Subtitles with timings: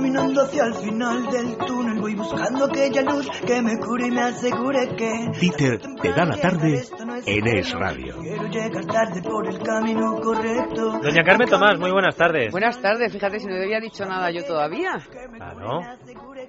[0.00, 4.22] caminando hacia el final del túnel, voy buscando aquella luz que me cure y me
[4.22, 5.30] asegure que.
[5.38, 6.82] Peter te da la tarde
[7.26, 8.16] en Es Radio.
[8.18, 11.00] Quiero llegar tarde por el camino correcto.
[11.02, 12.50] Doña Carmen Tomás, muy buenas tardes.
[12.50, 14.92] Buenas tardes, fíjate si no había dicho nada yo todavía.
[15.36, 15.80] Claro.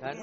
[0.02, 0.20] Claro.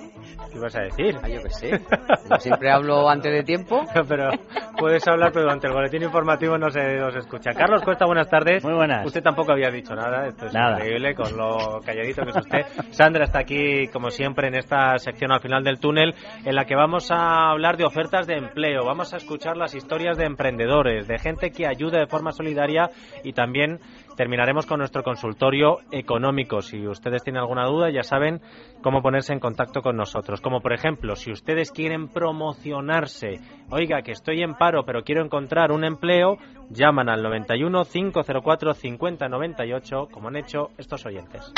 [0.50, 1.16] ¿Qué ibas a decir?
[1.22, 1.70] Ah, yo qué sé.
[1.70, 3.82] Yo siempre hablo antes de tiempo.
[4.08, 4.30] pero
[4.76, 7.52] puedes hablar, pero durante el boletín informativo no se os escucha.
[7.52, 8.64] Carlos Cuesta, buenas tardes.
[8.64, 9.06] Muy buenas.
[9.06, 10.78] Usted tampoco había dicho nada, esto es Nada.
[10.78, 12.66] increíble con lo calladito que es usted.
[12.90, 16.12] Sandra está aquí, como siempre, en esta sección al final del túnel,
[16.44, 18.84] en la que vamos a hablar de ofertas de empleo.
[18.84, 22.90] Vamos a escuchar las historias de emprendedores, de gente que ayuda de forma solidaria
[23.22, 23.78] y también
[24.18, 26.60] terminaremos con nuestro consultorio económico.
[26.60, 28.40] Si ustedes tienen alguna duda, ya saben
[28.82, 30.40] cómo ponerse en contacto con nosotros.
[30.40, 33.36] Como por ejemplo, si ustedes quieren promocionarse,
[33.70, 36.36] oiga, que estoy en paro, pero quiero encontrar un empleo,
[36.68, 41.54] llaman al 91 504 50 98, como han hecho estos oyentes.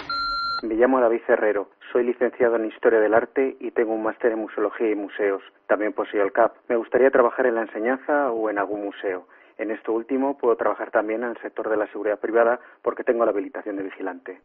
[0.63, 4.41] Me llamo David Herrero, soy licenciado en Historia del Arte y tengo un máster en
[4.41, 5.43] Museología y Museos.
[5.67, 6.53] También poseo el CAP.
[6.69, 9.25] Me gustaría trabajar en la enseñanza o en algún museo.
[9.61, 13.27] En esto último puedo trabajar también en el sector de la seguridad privada porque tengo
[13.27, 14.39] la habilitación de vigilante.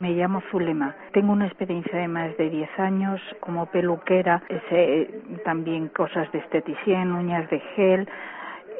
[0.00, 0.96] Me llamo Zulema.
[1.12, 4.42] Tengo una experiencia de más de 10 años como peluquera.
[4.68, 5.08] Sé
[5.44, 8.08] también cosas de esteticien, uñas de gel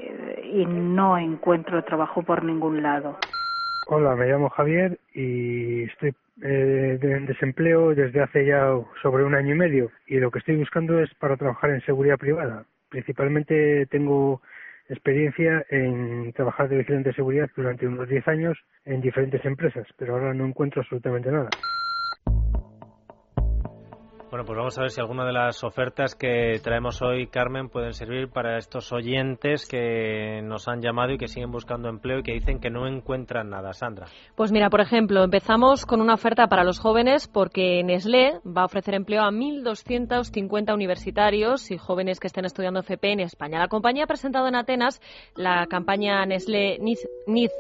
[0.00, 3.16] eh, y no encuentro trabajo por ningún lado.
[3.86, 9.34] Hola, me llamo Javier y estoy eh, de- en desempleo desde hace ya sobre un
[9.36, 12.64] año y medio y lo que estoy buscando es para trabajar en seguridad privada.
[12.88, 14.41] Principalmente tengo
[14.91, 20.14] experiencia en trabajar de vigilante de seguridad durante unos 10 años en diferentes empresas, pero
[20.14, 21.48] ahora no encuentro absolutamente nada.
[24.30, 27.94] Bueno, pues vamos a ver si alguna de las ofertas que traemos hoy, Carmen, pueden
[27.94, 32.34] servir para estos oyentes que nos han llamado y que siguen buscando empleo y que
[32.34, 33.72] dicen que no encuentran nada.
[33.72, 34.06] Sandra.
[34.36, 38.66] Pues mira, por ejemplo, empezamos con una oferta para los jóvenes porque Nestlé va a
[38.66, 43.58] ofrecer empleo a 1.250 universitarios y jóvenes que estén estudiando FP en España.
[43.58, 45.00] La compañía ha presentado en Atenas
[45.34, 47.50] la campaña Nestlé Niz, Niz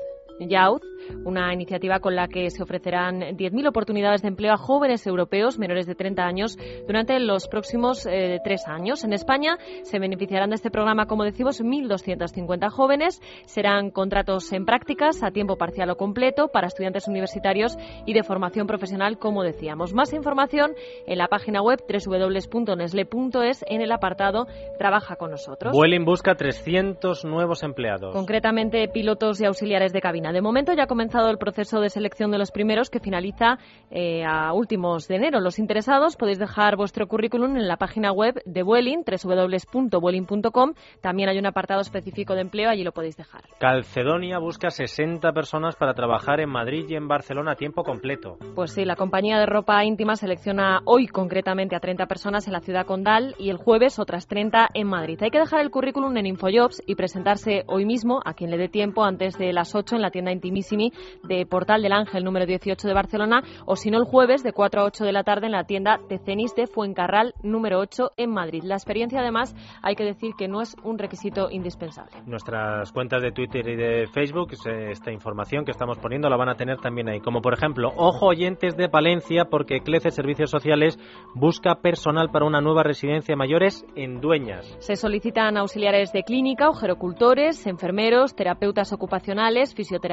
[0.48, 0.82] Youth,
[1.24, 5.86] una iniciativa con la que se ofrecerán 10.000 oportunidades de empleo a jóvenes europeos menores
[5.86, 9.04] de 30 años durante los próximos eh, tres años.
[9.04, 13.20] En España se beneficiarán de este programa, como decimos, 1.250 jóvenes.
[13.46, 17.76] Serán contratos en prácticas a tiempo parcial o completo para estudiantes universitarios
[18.06, 19.92] y de formación profesional, como decíamos.
[19.92, 20.72] Más información
[21.06, 24.46] en la página web www.nesle.es en el apartado
[24.78, 25.72] Trabaja con nosotros.
[25.74, 28.14] Vueling busca 300 nuevos empleados.
[28.14, 30.29] Concretamente, pilotos y auxiliares de cabina.
[30.32, 33.58] De momento ya ha comenzado el proceso de selección de los primeros que finaliza
[33.90, 35.40] eh, a últimos de enero.
[35.40, 40.74] Los interesados podéis dejar vuestro currículum en la página web de Vueling, www.vueling.com.
[41.00, 43.42] También hay un apartado específico de empleo, allí lo podéis dejar.
[43.58, 48.36] Calcedonia busca 60 personas para trabajar en Madrid y en Barcelona a tiempo completo.
[48.54, 52.60] Pues sí, la compañía de ropa íntima selecciona hoy concretamente a 30 personas en la
[52.60, 55.18] ciudad condal y el jueves otras 30 en Madrid.
[55.22, 58.68] Hay que dejar el currículum en Infojobs y presentarse hoy mismo, a quien le dé
[58.68, 60.92] tiempo, antes de las 8 en la tienda Intimissimi
[61.24, 64.80] de Portal del Ángel número 18 de Barcelona o si no el jueves de 4
[64.80, 68.62] a 8 de la tarde en la tienda Tecenis de Fuencarral número 8 en Madrid.
[68.64, 72.12] La experiencia además hay que decir que no es un requisito indispensable.
[72.26, 76.48] Nuestras cuentas de Twitter y de Facebook, eh, esta información que estamos poniendo la van
[76.48, 77.20] a tener también ahí.
[77.20, 80.98] Como por ejemplo, ojo oyentes de Palencia porque Clece Servicios Sociales
[81.34, 84.76] busca personal para una nueva residencia de mayores en Dueñas.
[84.80, 90.09] Se solicitan auxiliares de clínica, gerocultores, enfermeros, terapeutas ocupacionales, fisioterapeutas,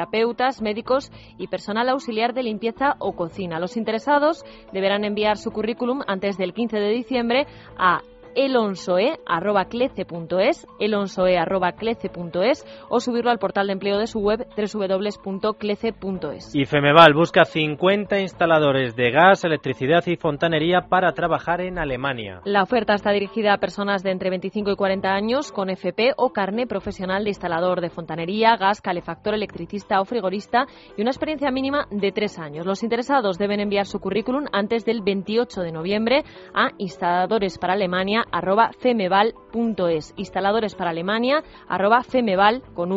[0.61, 3.59] médicos y personal auxiliar de limpieza o cocina.
[3.59, 7.47] Los interesados deberán enviar su currículum antes del 15 de diciembre
[7.77, 8.01] a
[8.37, 16.55] elonsoe.clece.es, elonsoe.clece.es o subirlo al portal de empleo de su web www.clece.es.
[16.55, 22.41] Y Femeval busca 50 instaladores de gas, electricidad y fontanería para trabajar en Alemania.
[22.45, 26.31] La oferta está dirigida a personas de entre 25 y 40 años con FP o
[26.31, 31.87] carné profesional de instalador de fontanería, gas, calefactor, electricista o frigorista y una experiencia mínima
[31.89, 32.67] de tres años.
[32.67, 36.23] Los interesados deben enviar su currículum antes del 28 de noviembre
[36.53, 42.91] a instaladores para Alemania arroba femeval.es instaladores para Alemania arroba femeval con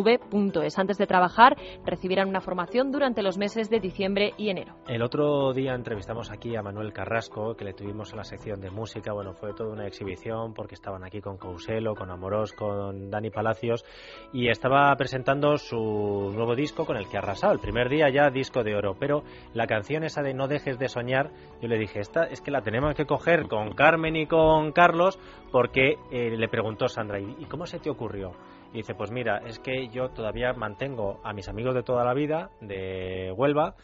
[0.76, 5.52] antes de trabajar recibirán una formación durante los meses de diciembre y enero El otro
[5.52, 9.12] día entrevistamos aquí a Manuel Carrasco, que le tuvimos en la sección de música.
[9.12, 13.84] Bueno, fue toda una exhibición porque estaban aquí con Couselo, con Amorós, con Dani Palacios
[14.32, 17.52] y estaba presentando su nuevo disco con el que ha arrasado.
[17.52, 19.22] El primer día ya disco de oro, pero
[19.52, 21.30] la canción esa de No dejes de soñar,
[21.60, 25.09] yo le dije, esta es que la tenemos que coger con Carmen y con Carlos
[25.50, 28.32] porque eh, le preguntó Sandra, ¿y y cómo se te ocurrió?
[28.72, 32.14] Y dice, pues mira, es que yo todavía mantengo a mis amigos de toda la
[32.14, 33.74] vida, de Huelva,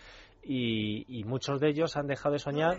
[0.49, 2.77] y, muchos de ellos han dejado de soñar,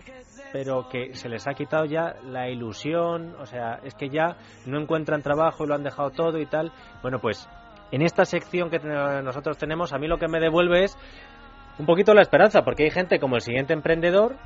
[0.54, 4.80] pero que se les ha quitado ya la ilusión, o sea, es que ya no
[4.80, 6.72] encuentran trabajo y lo han dejado todo y tal.
[7.02, 7.50] Bueno, pues
[7.92, 10.98] en esta sección que nosotros tenemos, a mí lo que me devuelve es
[11.78, 14.38] un poquito la esperanza, porque hay gente como el siguiente emprendedor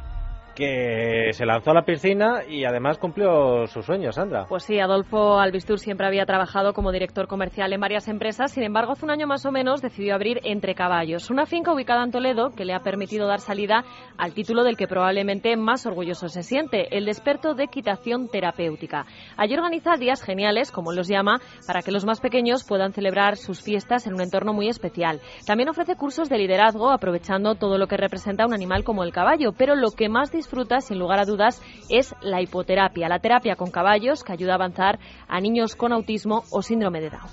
[0.55, 4.45] que se lanzó a la piscina y además cumplió sus sueños, Sandra.
[4.47, 8.93] Pues sí, Adolfo Albistur siempre había trabajado como director comercial en varias empresas, sin embargo,
[8.93, 12.51] hace un año más o menos decidió abrir Entre Caballos, una finca ubicada en Toledo
[12.55, 13.83] que le ha permitido dar salida
[14.17, 19.05] al título del que probablemente más orgulloso se siente, el de experto de equitación terapéutica.
[19.37, 23.61] Allí organiza días geniales, como los llama, para que los más pequeños puedan celebrar sus
[23.61, 25.21] fiestas en un entorno muy especial.
[25.45, 29.53] También ofrece cursos de liderazgo, aprovechando todo lo que representa un animal como el caballo,
[29.57, 33.69] pero lo que más disfruta, sin lugar a dudas, es la hipoterapia, la terapia con
[33.69, 34.97] caballos que ayuda a avanzar
[35.27, 37.29] a niños con autismo o síndrome de Down.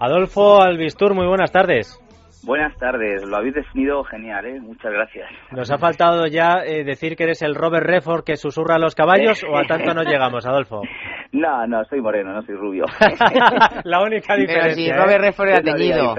[0.00, 2.00] Adolfo Albistur, muy buenas tardes.
[2.44, 4.60] Buenas tardes, lo habéis definido genial, ¿eh?
[4.60, 5.28] muchas gracias.
[5.50, 8.94] Nos ha faltado ya eh, decir que eres el Robert Redford que susurra a los
[8.94, 10.82] caballos o a tanto no llegamos, Adolfo.
[11.30, 12.86] No, no, soy moreno, no soy rubio.
[13.84, 14.62] la única diferencia.
[14.62, 16.14] Pero si Robert Redford era teñido.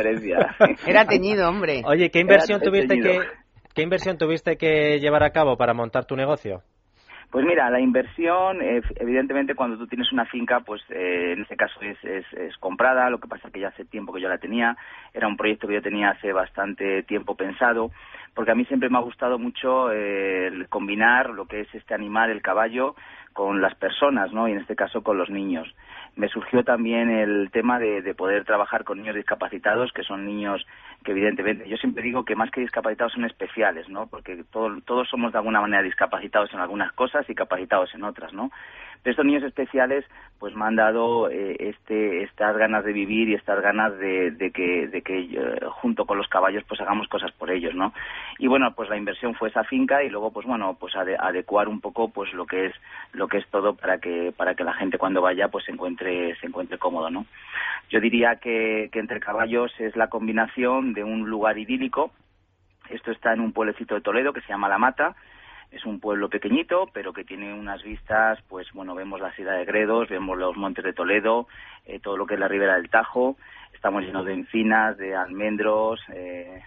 [0.86, 1.82] Era teñido, hombre.
[1.84, 3.20] Oye, ¿qué inversión tuviste que
[3.80, 6.64] ¿Qué inversión tuviste que llevar a cabo para montar tu negocio?
[7.32, 11.56] Pues mira, la inversión, eh, evidentemente cuando tú tienes una finca, pues eh, en este
[11.56, 14.76] caso es, es, comprada, lo que pasa que ya hace tiempo que yo la tenía,
[15.14, 17.92] era un proyecto que yo tenía hace bastante tiempo pensado,
[18.34, 22.32] porque a mí siempre me ha gustado mucho eh, combinar lo que es este animal,
[22.32, 22.96] el caballo,
[23.32, 24.50] con las personas, ¿no?
[24.50, 25.74] Y en este caso con los niños
[26.20, 30.66] me surgió también el tema de, poder trabajar con niños discapacitados, que son niños
[31.04, 34.08] que evidentemente, yo siempre digo que más que discapacitados son especiales, ¿no?
[34.08, 38.52] Porque todos somos de alguna manera discapacitados en algunas cosas y capacitados en otras, ¿no?
[39.04, 40.06] Pero estos niños especiales
[40.40, 44.52] pues me han dado eh, este, estas ganas de vivir y estas ganas de, de
[44.52, 47.94] que, de que eh, junto con los caballos pues hagamos cosas por ellos, ¿no?
[48.38, 51.82] Y bueno, pues la inversión fue esa finca y luego pues bueno, pues adecuar un
[51.82, 52.76] poco pues lo que es
[53.12, 56.36] lo que es todo para que para que la gente cuando vaya pues se encuentre
[56.38, 57.26] se encuentre cómodo, ¿no?
[57.90, 62.12] Yo diría que, que entre caballos es la combinación de un lugar idílico.
[62.90, 65.16] Esto está en un pueblecito de Toledo que se llama La Mata
[65.72, 69.66] es un pueblo pequeñito, pero que tiene unas vistas, pues bueno, vemos la ciudad de
[69.66, 71.48] Gredos, vemos los montes de Toledo,
[71.86, 73.38] eh, todo lo que es la ribera del Tajo,
[73.74, 76.62] estamos llenos de encinas, de almendros, eh,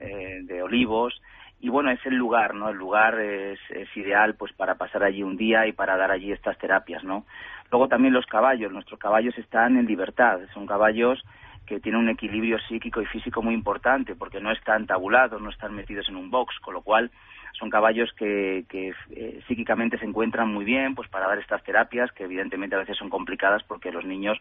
[0.00, 1.20] eh, de olivos,
[1.60, 2.70] y bueno, es el lugar, ¿no?
[2.70, 6.32] El lugar es, es, ideal, pues, para pasar allí un día y para dar allí
[6.32, 7.24] estas terapias, ¿no?
[7.70, 11.22] Luego también los caballos, nuestros caballos están en libertad, son caballos
[11.64, 15.74] que tienen un equilibrio psíquico y físico muy importante, porque no están tabulados, no están
[15.74, 17.12] metidos en un box, con lo cual
[17.52, 22.10] son caballos que, que eh, psíquicamente se encuentran muy bien pues para dar estas terapias
[22.12, 24.38] que evidentemente a veces son complicadas porque los niños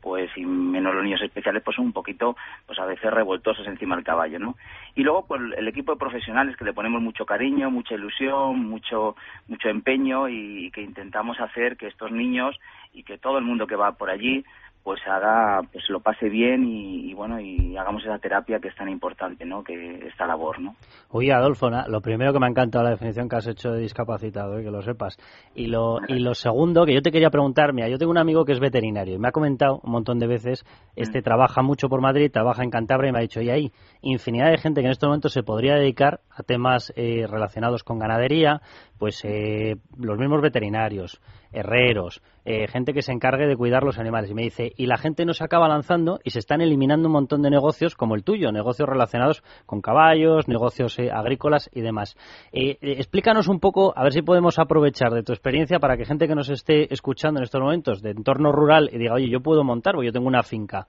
[0.00, 3.96] pues y menos los niños especiales pues son un poquito pues a veces revoltosos encima
[3.96, 4.56] del caballo no
[4.94, 9.16] y luego pues el equipo de profesionales que le ponemos mucho cariño mucha ilusión mucho
[9.48, 12.58] mucho empeño y que intentamos hacer que estos niños
[12.92, 14.44] y que todo el mundo que va por allí
[14.84, 18.90] pues haga pues lo pase bien y, bueno y hagamos esa terapia que es tan
[18.90, 20.76] importante no que esta labor no
[21.08, 24.58] oye Adolfo lo primero que me ha encantado la definición que has hecho de discapacitado
[24.58, 24.62] ¿eh?
[24.62, 25.16] que lo sepas
[25.54, 28.44] y lo y lo segundo que yo te quería preguntar mira yo tengo un amigo
[28.44, 30.64] que es veterinario y me ha comentado un montón de veces
[30.96, 31.22] este mm.
[31.22, 34.58] trabaja mucho por Madrid trabaja en Cantabria y me ha dicho y hay infinidad de
[34.58, 38.60] gente que en estos momentos se podría dedicar a temas eh, relacionados con ganadería
[38.98, 41.20] pues eh, los mismos veterinarios
[41.54, 44.30] herreros, eh, gente que se encargue de cuidar los animales.
[44.30, 47.12] Y me dice, y la gente no se acaba lanzando y se están eliminando un
[47.12, 52.16] montón de negocios como el tuyo, negocios relacionados con caballos, negocios eh, agrícolas y demás.
[52.52, 56.28] Eh, explícanos un poco, a ver si podemos aprovechar de tu experiencia para que gente
[56.28, 59.64] que nos esté escuchando en estos momentos de entorno rural y diga, oye, yo puedo
[59.64, 60.86] montar, porque yo tengo una finca.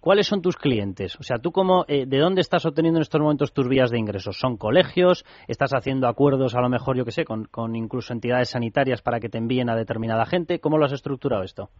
[0.00, 1.16] ¿Cuáles son tus clientes?
[1.20, 4.38] O sea, tú cómo, de dónde estás obteniendo en estos momentos tus vías de ingresos?
[4.38, 5.24] ¿Son colegios?
[5.46, 9.20] ¿Estás haciendo acuerdos, a lo mejor, yo que sé, con, con incluso entidades sanitarias para
[9.20, 10.60] que te envíen a determinada gente.
[10.60, 11.70] ¿Cómo lo has estructurado esto?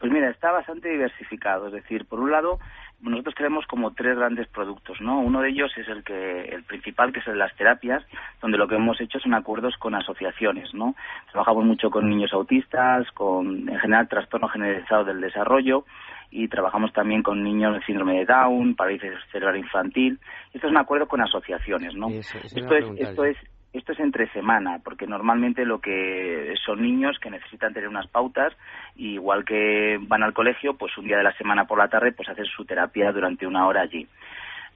[0.00, 1.68] Pues mira, está bastante diversificado.
[1.68, 2.58] Es decir, por un lado,
[3.00, 5.20] nosotros tenemos como tres grandes productos, ¿no?
[5.20, 8.04] Uno de ellos es el que el principal, que es el de las terapias,
[8.40, 10.94] donde lo que hemos hecho son acuerdos con asociaciones, ¿no?
[11.30, 15.84] Trabajamos mucho con niños autistas, con en general trastorno generalizado del desarrollo
[16.30, 20.18] y trabajamos también con niños de síndrome de Down, parálisis cerebral infantil.
[20.52, 22.08] Esto es un acuerdo con asociaciones, ¿no?
[22.08, 22.38] esto
[22.74, 23.36] es esto es
[23.78, 28.52] esto es entre semana, porque normalmente lo que son niños que necesitan tener unas pautas,
[28.96, 32.28] igual que van al colegio, pues un día de la semana por la tarde, pues
[32.28, 34.06] hacen su terapia durante una hora allí.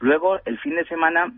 [0.01, 1.33] Luego, el fin de semana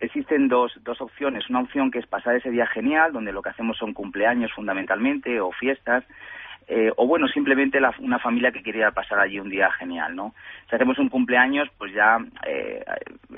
[0.00, 1.48] existen dos, dos opciones.
[1.48, 5.40] Una opción que es pasar ese día genial, donde lo que hacemos son cumpleaños fundamentalmente
[5.40, 6.04] o fiestas,
[6.68, 10.34] eh, o bueno, simplemente una familia que quería pasar allí un día genial, ¿no?
[10.68, 12.84] Si hacemos un cumpleaños, pues ya eh,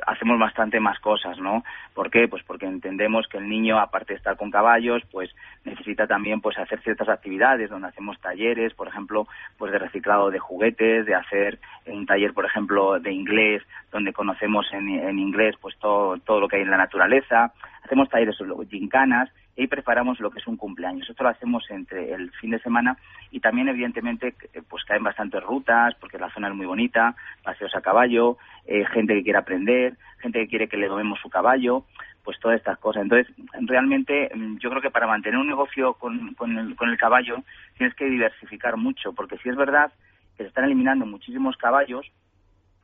[0.07, 1.65] hacemos bastante más cosas, ¿no?
[1.95, 2.29] ¿Por qué?
[2.29, 6.59] Pues porque entendemos que el niño, aparte de estar con caballos, pues necesita también pues
[6.59, 9.27] hacer ciertas actividades donde hacemos talleres, por ejemplo,
[9.59, 14.67] pues de reciclado de juguetes, de hacer un taller, por ejemplo, de inglés, donde conocemos
[14.73, 17.53] en, en inglés pues todo, todo lo que hay en la naturaleza,
[17.83, 21.09] hacemos talleres sobre gincanas y preparamos lo que es un cumpleaños.
[21.09, 22.97] Esto lo hacemos entre el fin de semana
[23.31, 24.35] y también, evidentemente,
[24.69, 29.15] pues caen bastantes rutas porque la zona es muy bonita, paseos a caballo, eh, gente
[29.15, 31.85] que quiere aprender, gente que quiere que le domemos su caballo,
[32.25, 33.03] pues todas estas cosas.
[33.03, 36.97] Entonces, realmente, mm, yo creo que para mantener un negocio con, con, el, con el
[36.97, 37.43] caballo
[37.77, 39.93] tienes que diversificar mucho, porque si es verdad
[40.37, 42.11] que se están eliminando muchísimos caballos,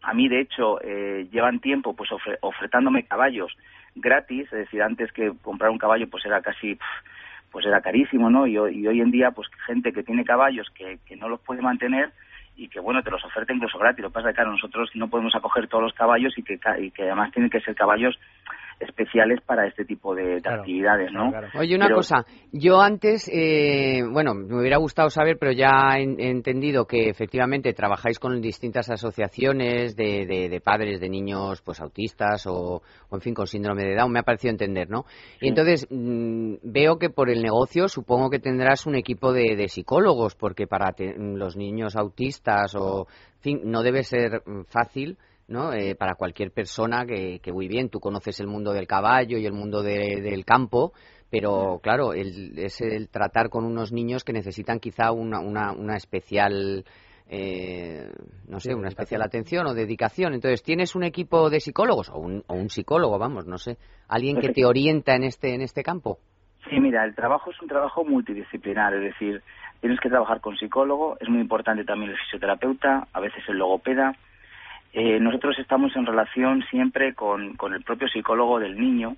[0.03, 3.55] a mí, de hecho, eh, llevan tiempo pues ofretándome caballos
[3.95, 6.79] gratis, es decir, antes que comprar un caballo pues era casi
[7.51, 8.47] pues era carísimo, ¿no?
[8.47, 12.13] Y, hoy en día pues gente que tiene caballos que, que no los puede mantener
[12.57, 14.03] y que bueno te los oferta incluso gratis.
[14.03, 16.59] Lo que pasa es que claro, nosotros no podemos acoger todos los caballos y que,
[16.79, 18.19] y que además tienen que ser caballos
[18.81, 21.31] especiales para este tipo de, actividades, ¿no?
[21.59, 26.87] Oye, una cosa, yo antes, eh, bueno, me hubiera gustado saber, pero ya he, entendido
[26.87, 32.83] que efectivamente trabajáis con distintas asociaciones de, padres de niños pues autistas o,
[33.13, 35.05] en fin, con síndrome de Down, me ha parecido entender, ¿no?
[35.41, 40.35] Y entonces mm, veo que por el negocio supongo que tendrás un equipo de, psicólogos,
[40.35, 43.07] porque para los niños autistas o,
[43.37, 45.19] en fin, no debe ser mm, fácil
[45.51, 45.73] ¿no?
[45.73, 49.53] Eh, para cualquier persona que, muy bien, tú conoces el mundo del caballo y el
[49.53, 50.93] mundo del campo,
[51.29, 56.85] pero claro, es el tratar con unos niños que necesitan quizá una, una, especial...
[57.33, 58.11] Eh,
[58.49, 60.35] no sé, una especial atención o dedicación.
[60.35, 63.77] Entonces, ¿tienes un equipo de psicólogos o un, o un psicólogo, vamos, no sé,
[64.09, 66.19] alguien que te orienta en este en este campo?
[66.69, 69.43] Sí, mira, el trabajo es un trabajo multidisciplinar, es decir,
[69.81, 74.13] tienes que trabajar con psicólogo, es muy importante también el fisioterapeuta, a veces el logopeda,
[74.93, 79.17] eh, nosotros estamos en relación siempre con, con, el propio psicólogo del niño,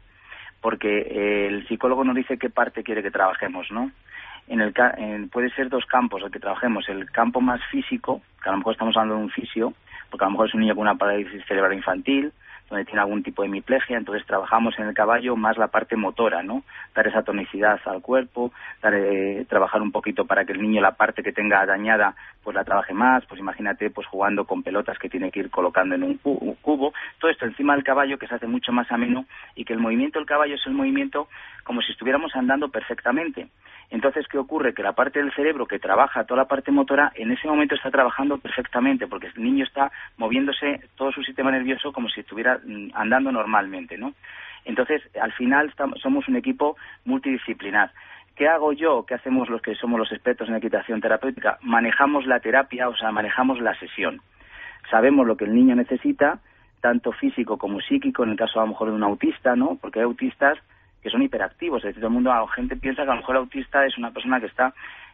[0.61, 3.91] porque eh, el psicólogo nos dice qué parte quiere que trabajemos, ¿no?
[4.49, 4.73] En el,
[5.31, 8.73] puede ser dos campos el que trabajemos, el campo más físico, que a lo mejor
[8.73, 9.73] estamos hablando de un fisio,
[10.11, 12.33] porque a lo mejor es un niño con una parálisis cerebral infantil,
[12.73, 16.43] donde tiene algún tipo de hemiplegia, entonces trabajamos en el caballo más la parte motora,
[16.43, 16.65] ¿no?
[16.95, 18.51] Dar esa tonicidad al cuerpo,
[18.81, 22.57] dar, eh, trabajar un poquito para que el niño la parte que tenga dañada pues
[22.57, 26.03] la trabaje más, pues imagínate pues jugando con pelotas que tiene que ir colocando en
[26.03, 29.75] un cubo, todo esto encima del caballo que se hace mucho más ameno y que
[29.75, 31.29] el movimiento del caballo es el movimiento
[31.65, 33.49] como si estuviéramos andando perfectamente.
[33.93, 34.73] Entonces, ¿qué ocurre?
[34.73, 37.91] Que la parte del cerebro que trabaja toda la parte motora, en ese momento está
[37.91, 42.93] trabajando perfectamente, porque el niño está moviéndose todo su sistema nervioso como si estuviera mm,
[42.95, 44.15] andando normalmente, ¿no?
[44.65, 47.93] Entonces, al final somos un equipo multidisciplinar.
[48.35, 49.05] ¿Qué hago yo?
[49.05, 51.59] ¿Qué hacemos los que somos los expertos en equitación terapéutica?
[51.61, 54.23] Manejamos la terapia, o sea, manejamos la sesión.
[54.91, 56.39] Sabemos lo que el niño necesita,
[56.81, 59.77] tanto físico como psíquico, en el caso a lo mejor de un autista, ¿no?
[59.79, 60.59] Porque hay autistas
[61.03, 61.79] que son hiperactivos.
[61.79, 63.99] Es decir, todo el mundo, la gente piensa que a lo mejor el autista es
[63.99, 64.73] una persona que está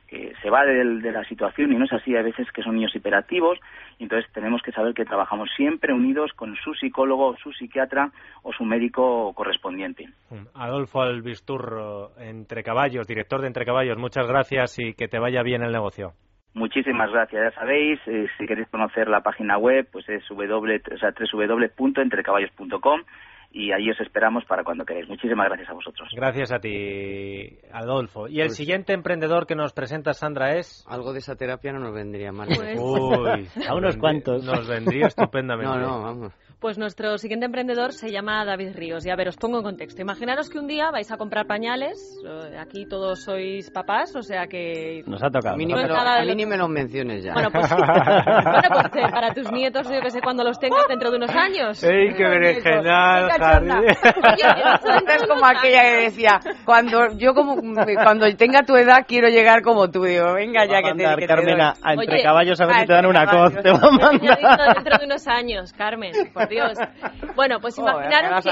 [0.09, 2.17] que se va de, la situación y no es así.
[2.17, 3.59] A veces que son niños hiperactivos
[3.99, 8.11] y entonces tenemos que saber que trabajamos siempre unidos con su psicólogo, su psiquiatra
[8.43, 10.09] o su médico correspondiente.
[10.55, 15.63] Adolfo Albisturro, Entre Caballos, director de Entre Caballos, muchas gracias y que te vaya bien
[15.63, 16.13] el negocio.
[16.55, 17.53] Muchísimas gracias.
[17.53, 23.03] Ya sabéis, eh, si queréis conocer la página web, pues es w, o sea, www.entrecaballos.com
[23.51, 25.09] y ahí os esperamos para cuando queráis.
[25.09, 26.09] Muchísimas gracias a vosotros.
[26.15, 28.29] Gracias a ti, Adolfo.
[28.29, 30.85] Y el pues siguiente emprendedor que nos presenta Sandra es...
[30.87, 32.49] Algo de esa terapia no nos vendría mal.
[32.49, 34.45] Pues Uy, a unos cuantos.
[34.45, 35.69] Nos vendría estupendamente.
[35.69, 36.33] No, no, vamos.
[36.61, 39.07] Pues nuestro siguiente emprendedor se llama David Ríos.
[39.07, 40.03] Y a ver, os pongo en contexto.
[40.03, 42.19] Imaginaros que un día vais a comprar pañales.
[42.27, 45.05] Eh, aquí todos sois papás, o sea que.
[45.07, 45.55] Nos ha tocado.
[45.55, 47.33] A mí ni, me, lo menciones ya.
[47.33, 51.13] Bueno, pues, bueno, pues eh, para tus nietos, yo que sé cuando los tengas dentro
[51.13, 51.81] de unos años.
[51.85, 53.87] ¡Ey, qué berenjenal, Harry!
[55.15, 59.89] es como aquella que decía: cuando yo como cuando tenga tu edad quiero llegar como
[59.93, 60.03] tú.
[60.03, 63.27] Digo, venga ya que te, que Carmen, entre caballos a ver si te dan una
[63.27, 63.55] coz.
[63.63, 64.75] Te va a mandar.
[64.75, 66.13] Dentro de unos años, Carmen.
[66.49, 66.79] Dios.
[67.35, 68.51] Bueno, pues imaginaros que,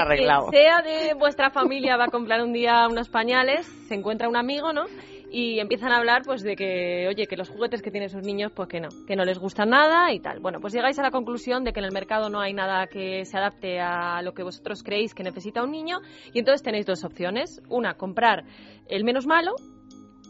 [0.51, 4.71] sea de vuestra familia va a comprar un día unos pañales, se encuentra un amigo,
[4.71, 4.85] ¿no?
[5.29, 8.51] y empiezan a hablar pues de que oye que los juguetes que tienen sus niños
[8.55, 11.11] pues que no que no les gustan nada y tal bueno pues llegáis a la
[11.11, 14.43] conclusión de que en el mercado no hay nada que se adapte a lo que
[14.43, 15.99] vosotros creéis que necesita un niño
[16.33, 18.45] y entonces tenéis dos opciones una comprar
[18.87, 19.55] el menos malo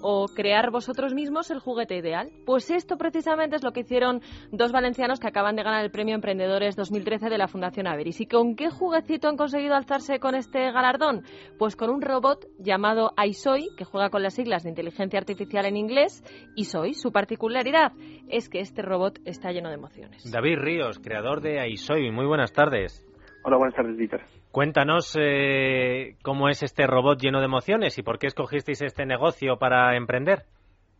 [0.01, 2.31] o crear vosotros mismos el juguete ideal.
[2.45, 6.15] Pues esto precisamente es lo que hicieron dos valencianos que acaban de ganar el Premio
[6.15, 8.21] Emprendedores 2013 de la Fundación Averis.
[8.21, 11.23] ¿Y con qué juguecito han conseguido alzarse con este galardón?
[11.57, 15.77] Pues con un robot llamado iSoy, que juega con las siglas de inteligencia artificial en
[15.77, 16.23] inglés,
[16.55, 16.93] y Soy.
[16.93, 17.91] Su particularidad
[18.27, 20.29] es que este robot está lleno de emociones.
[20.31, 22.11] David Ríos, creador de iSoy.
[22.11, 23.03] Muy buenas tardes.
[23.43, 24.21] Hola, buenas tardes, Dieter.
[24.51, 29.57] Cuéntanos eh, cómo es este robot lleno de emociones y por qué escogisteis este negocio
[29.57, 30.39] para emprender.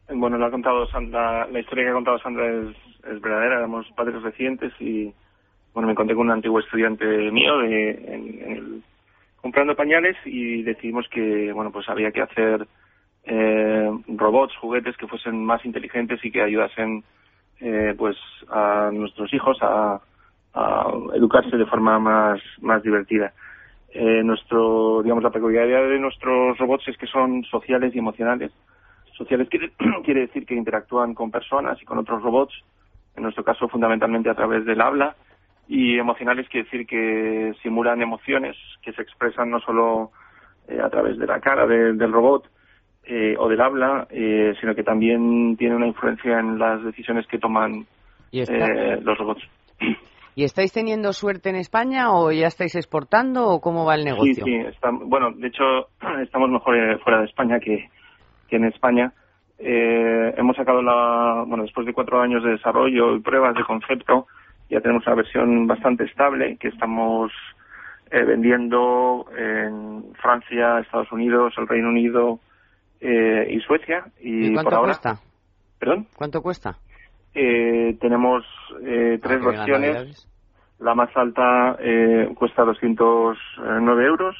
[0.09, 2.75] Bueno, lo ha contado la historia que ha contado Sandra es,
[3.09, 3.57] es verdadera.
[3.57, 5.13] Éramos padres recientes y
[5.73, 8.83] bueno, me encontré con un antiguo estudiante mío de, en, el,
[9.41, 12.67] comprando pañales y decidimos que bueno, pues había que hacer
[13.25, 17.03] eh, robots, juguetes que fuesen más inteligentes y que ayudasen
[17.59, 18.15] eh, pues
[18.49, 19.99] a nuestros hijos a,
[20.57, 23.33] a educarse de forma más, más divertida.
[23.93, 28.51] Eh, nuestro, digamos, la peculiaridad de nuestros robots es que son sociales y emocionales.
[29.15, 29.71] Sociales quiere,
[30.03, 32.53] quiere decir que interactúan con personas y con otros robots,
[33.15, 35.15] en nuestro caso fundamentalmente a través del habla,
[35.67, 40.11] y emocionales quiere decir que simulan emociones que se expresan no solo
[40.67, 42.45] eh, a través de la cara del robot
[43.09, 47.39] eh, o del habla, eh, sino que también tiene una influencia en las decisiones que
[47.39, 47.85] toman
[48.31, 49.43] eh, los robots.
[50.37, 54.45] ¿Y estáis teniendo suerte en España o ya estáis exportando o cómo va el negocio?
[54.45, 55.63] Sí, sí, bueno, de hecho
[56.21, 57.89] estamos mejor eh, fuera de España que,
[58.51, 59.11] en España.
[59.57, 64.27] Eh, hemos sacado la, bueno, después de cuatro años de desarrollo y pruebas de concepto,
[64.69, 67.31] ya tenemos una versión bastante estable que estamos
[68.11, 72.39] eh, vendiendo en Francia, Estados Unidos, el Reino Unido
[73.01, 74.05] y Suecia.
[74.21, 75.19] ¿Y, cuánto cuesta?
[75.79, 76.07] ¿Perdón?
[76.15, 76.77] ¿Cuánto cuesta?
[77.39, 78.43] Eh, tenemos
[78.83, 80.27] eh, tres versiones.
[80.79, 84.35] La más alta eh, cuesta 209 euros,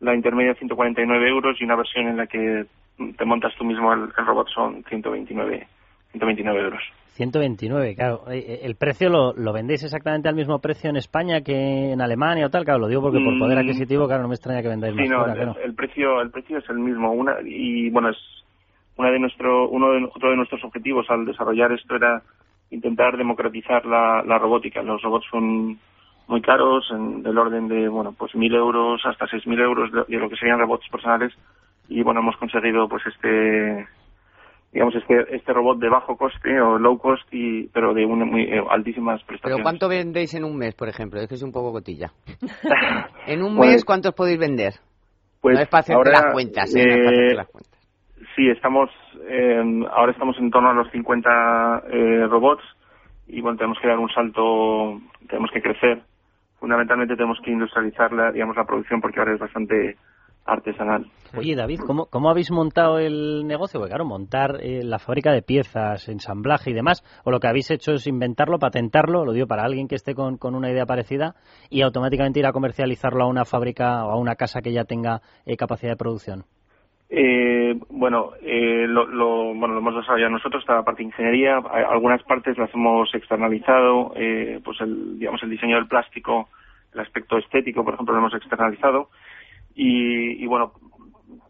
[0.00, 2.66] la intermedia 149 euros y una versión en la que
[3.16, 5.66] te montas tú mismo el, robot son 129,
[6.12, 6.82] 129 euros.
[7.12, 8.24] 129, claro.
[8.30, 12.50] ¿El precio lo, lo, vendéis exactamente al mismo precio en España que en Alemania o
[12.50, 12.64] tal?
[12.64, 13.60] Claro, lo digo porque por poder mm.
[13.60, 16.78] adquisitivo, claro, no me extraña que vendáis más no, el, precio, el precio es el
[16.78, 17.12] mismo.
[17.12, 18.16] Una, y bueno, es
[18.98, 22.20] una de nuestro, uno de, otro de nuestros objetivos al desarrollar esto era
[22.70, 24.82] intentar democratizar la, robótica.
[24.82, 25.78] Los robots son
[26.26, 30.18] muy caros, en, del orden de, bueno, pues mil euros hasta seis mil euros de,
[30.18, 31.32] lo que serían robots personales.
[31.88, 33.86] Y bueno, hemos conseguido pues este,
[34.72, 38.42] digamos, este, este robot de bajo coste o low cost, y, pero de una muy
[38.42, 39.58] eh, altísimas prestaciones.
[39.58, 41.20] ¿Pero cuánto vendéis en un mes, por ejemplo?
[41.20, 42.10] Es que es un poco cotilla.
[43.28, 44.74] en un mes, ¿cuántos podéis vender?
[45.40, 46.82] Pues no es para hacerte las cuentas, ¿eh?
[46.84, 47.77] no es para hacerte las cuentas.
[48.34, 48.90] Sí, estamos,
[49.28, 52.62] eh, ahora estamos en torno a los 50 eh, robots
[53.26, 56.02] y bueno, tenemos que dar un salto, tenemos que crecer.
[56.58, 59.96] Fundamentalmente tenemos que industrializar la, digamos, la producción porque ahora es bastante
[60.44, 61.06] artesanal.
[61.36, 63.78] Oye, David, ¿cómo, cómo habéis montado el negocio?
[63.78, 67.70] Porque claro, montar eh, la fábrica de piezas, ensamblaje y demás, o lo que habéis
[67.70, 71.34] hecho es inventarlo, patentarlo, lo digo para alguien que esté con, con una idea parecida,
[71.68, 75.20] y automáticamente ir a comercializarlo a una fábrica o a una casa que ya tenga
[75.58, 76.44] capacidad de producción.
[77.10, 81.56] Eh, bueno, eh, lo, lo, bueno, lo hemos desarrollado nosotros, esta parte de ingeniería.
[81.56, 86.48] Algunas partes las hemos externalizado, eh, pues el, digamos, el diseño del plástico,
[86.92, 89.08] el aspecto estético, por ejemplo, lo hemos externalizado.
[89.74, 90.72] Y, y bueno,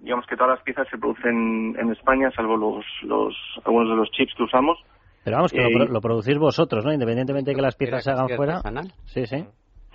[0.01, 4.11] digamos que todas las piezas se producen en España, salvo los, los, algunos de los
[4.11, 4.79] chips que usamos.
[5.25, 6.93] Pero vamos, que lo, eh, lo, producís vosotros, ¿no?
[6.93, 8.61] Independientemente de que las piezas se hagan fuera.
[9.07, 9.45] Sí, sí.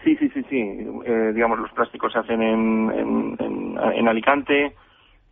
[0.04, 0.58] Sí, sí, sí, sí.
[0.60, 4.76] Eh, digamos, los plásticos se hacen en, en, en, en Alicante,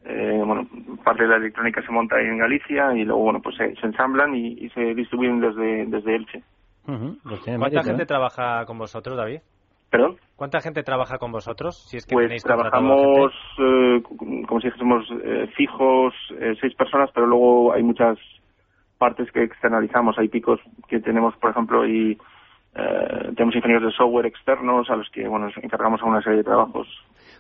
[0.04, 0.68] eh, bueno,
[1.04, 4.36] parte de la electrónica se monta ahí en Galicia y luego, bueno, pues se, ensamblan
[4.36, 6.44] y, se distribuyen desde, desde Elche.
[6.86, 9.42] Pues ¿Cuánta gente trabaja con vosotros, David?
[9.92, 10.18] ¿Perdón?
[10.36, 11.86] ¿Cuánta gente trabaja con vosotros?
[11.88, 14.02] Si es que pues trabajamos, eh,
[14.48, 16.14] como si dijésemos, eh, fijos,
[16.60, 18.18] seis personas, pero luego hay muchas
[18.98, 20.18] partes que externalizamos.
[20.18, 22.18] Hay picos que tenemos, por ejemplo, y
[22.74, 26.46] tenemos ingenieros de software externos a los que, bueno, nos encargamos a una serie de
[26.46, 26.88] trabajos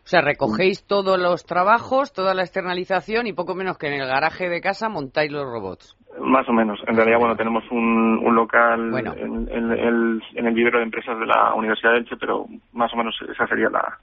[0.03, 4.07] o sea, recogéis todos los trabajos, toda la externalización y poco menos que en el
[4.07, 5.95] garaje de casa montáis los robots.
[6.19, 6.79] Más o menos.
[6.87, 11.53] En realidad, bueno, tenemos un, local en, el, en el vivero de empresas de la
[11.53, 13.99] Universidad de Elche, pero más o menos esa sería la,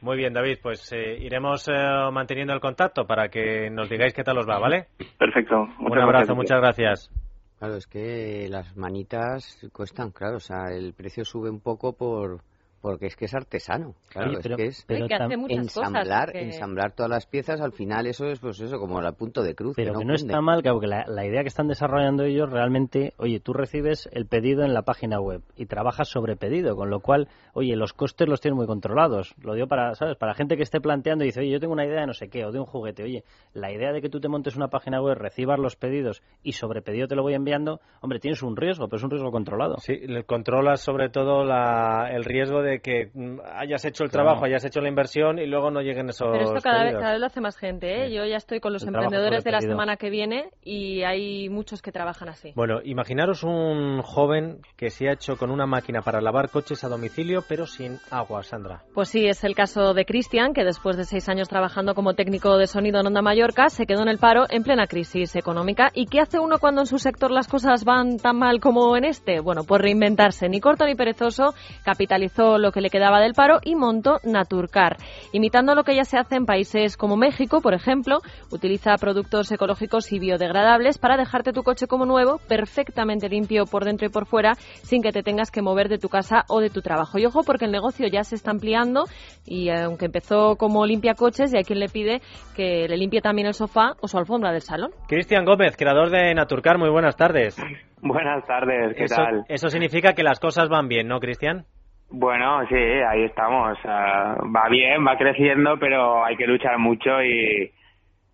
[0.00, 1.74] Muy bien, David, pues eh, iremos eh,
[2.12, 4.86] manteniendo el contacto para que nos digáis qué tal os va, ¿vale?
[5.18, 5.68] Perfecto.
[5.78, 7.10] Un abrazo, muchas gracias.
[7.58, 12.40] Claro, es que las manitas cuestan, claro, o sea, el precio sube un poco por,
[12.80, 16.34] Porque es que es artesano, claro, pero, es que es pero que hace muchas ensamblar,
[16.34, 19.74] ensamblar todas las piezas, al final eso es pues eso, como el punto de cruz.
[19.76, 23.12] Pero que no está mal, claro, que la, la idea que están desarrollando ellos realmente,
[23.18, 27.00] oye, tú recibes el pedido en la página web y trabajas sobre pedido, con lo
[27.00, 29.34] cual, oye, los costes los tienes muy controlados.
[29.42, 30.16] Lo digo para, ¿sabes?
[30.16, 32.28] Para gente que esté planteando y dice, oye, yo tengo una idea de no sé
[32.30, 33.02] qué, o de un juguete.
[33.02, 36.52] Oye, la idea de que tú te montes una página web, recibas los pedidos y
[36.52, 39.76] sobre pedido te lo voy enviando, hombre, tienes un riesgo, pero es un riesgo controlado.
[39.80, 44.26] Sí, le controlas sobre todo la- el riesgo de que mm, hayas hecho el Claro.
[44.26, 47.12] trabajo, hayas hecho la inversión y luego no lleguen esos Pero esto cada vez, cada
[47.12, 48.12] vez lo hace más gente, ¿eh?
[48.12, 51.82] Yo ya estoy con los El emprendedores de la semana que viene y hay muchos
[51.82, 52.52] que trabajan así.
[52.54, 56.88] Bueno, imaginaros un joven que se ha hecho con una máquina para lavar coches a
[56.88, 58.82] domicilio, pero sin agua, Sandra.
[58.94, 62.56] Pues sí, es el caso de Cristian, que después de seis años trabajando como técnico
[62.56, 65.90] de sonido en Onda Mallorca, se quedó en el paro en plena crisis económica.
[65.94, 69.04] ¿Y qué hace uno cuando en su sector las cosas van tan mal como en
[69.04, 69.40] este?
[69.40, 70.48] Bueno, pues reinventarse.
[70.48, 71.54] Ni corto ni perezoso,
[71.84, 74.96] capitalizó lo que le quedaba del paro y montó Naturcar.
[75.32, 78.18] Imitando lo que ya se hace en países como México, por ejemplo,
[78.50, 84.06] utiliza productos ecológicos y biodegradables para dejarte tu coche como nuevo, perfectamente limpio por dentro
[84.06, 86.82] y por fuera, sin que te tengas que mover de tu casa o de tu
[86.82, 87.18] trabajo.
[87.18, 89.04] Y ojo, porque el negocio ya se está ampliando
[89.46, 92.20] y eh, aunque empezó como limpia coches, y hay quien le pide
[92.54, 94.90] que le limpie también el sofá o su alfombra del salón.
[95.08, 97.56] Cristian Gómez, creador de Naturcar, muy buenas tardes.
[98.02, 99.44] Buenas tardes, ¿qué eso, tal?
[99.48, 101.66] Eso significa que las cosas van bien, ¿no, Cristian?
[102.10, 103.78] Bueno, sí, ahí estamos.
[103.86, 107.70] Va bien, va creciendo, pero hay que luchar mucho y,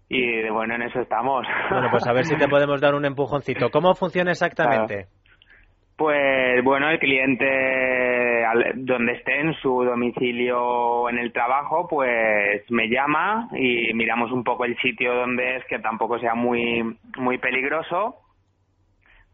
[0.08, 1.46] y bueno, en eso estamos.
[1.70, 3.70] Bueno, pues a ver si te podemos dar un empujoncito.
[3.70, 5.06] ¿Cómo funciona exactamente?
[5.96, 12.62] Pues bueno, el cliente al- donde esté en su domicilio o en el trabajo, pues
[12.70, 17.38] me llama y miramos un poco el sitio donde es que tampoco sea muy muy
[17.38, 18.16] peligroso.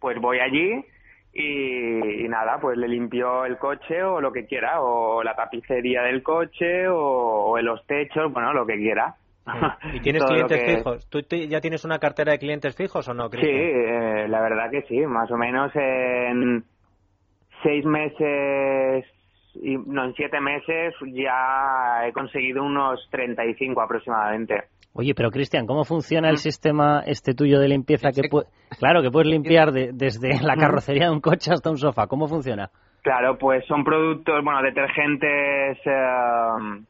[0.01, 0.85] Pues voy allí
[1.33, 6.03] y, y nada, pues le limpio el coche o lo que quiera, o la tapicería
[6.03, 9.15] del coche o, o en los techos, bueno, lo que quiera.
[9.95, 11.09] ¿Y tienes clientes que- fijos?
[11.11, 13.61] ¿Tú te- ya tienes una cartera de clientes fijos o no, Sí, Cristian?
[13.63, 16.65] eh, la verdad que sí, más o menos en
[17.63, 19.05] seis meses,
[19.55, 24.65] y, no, en siete meses ya he conseguido unos 35 aproximadamente.
[24.95, 26.31] Oye, pero Cristian, ¿cómo funciona Mm.
[26.33, 28.23] el sistema este tuyo de limpieza que
[28.79, 30.61] claro que puedes limpiar de- desde la Mm.
[30.61, 32.07] carrocería de un coche hasta un sofá?
[32.07, 32.71] ¿Cómo funciona?
[33.03, 36.83] Claro, pues son productos, bueno, detergentes eh,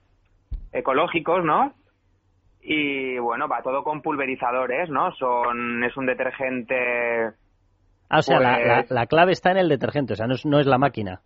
[0.72, 1.72] ecológicos, ¿no?
[2.60, 5.12] Y bueno, va todo con pulverizadores, ¿no?
[5.12, 7.30] Son, es un detergente
[8.08, 10.34] Ah, o sea, la, la- Pues- la clave está en el detergente, o sea, no
[10.34, 11.20] es, no es la máquina.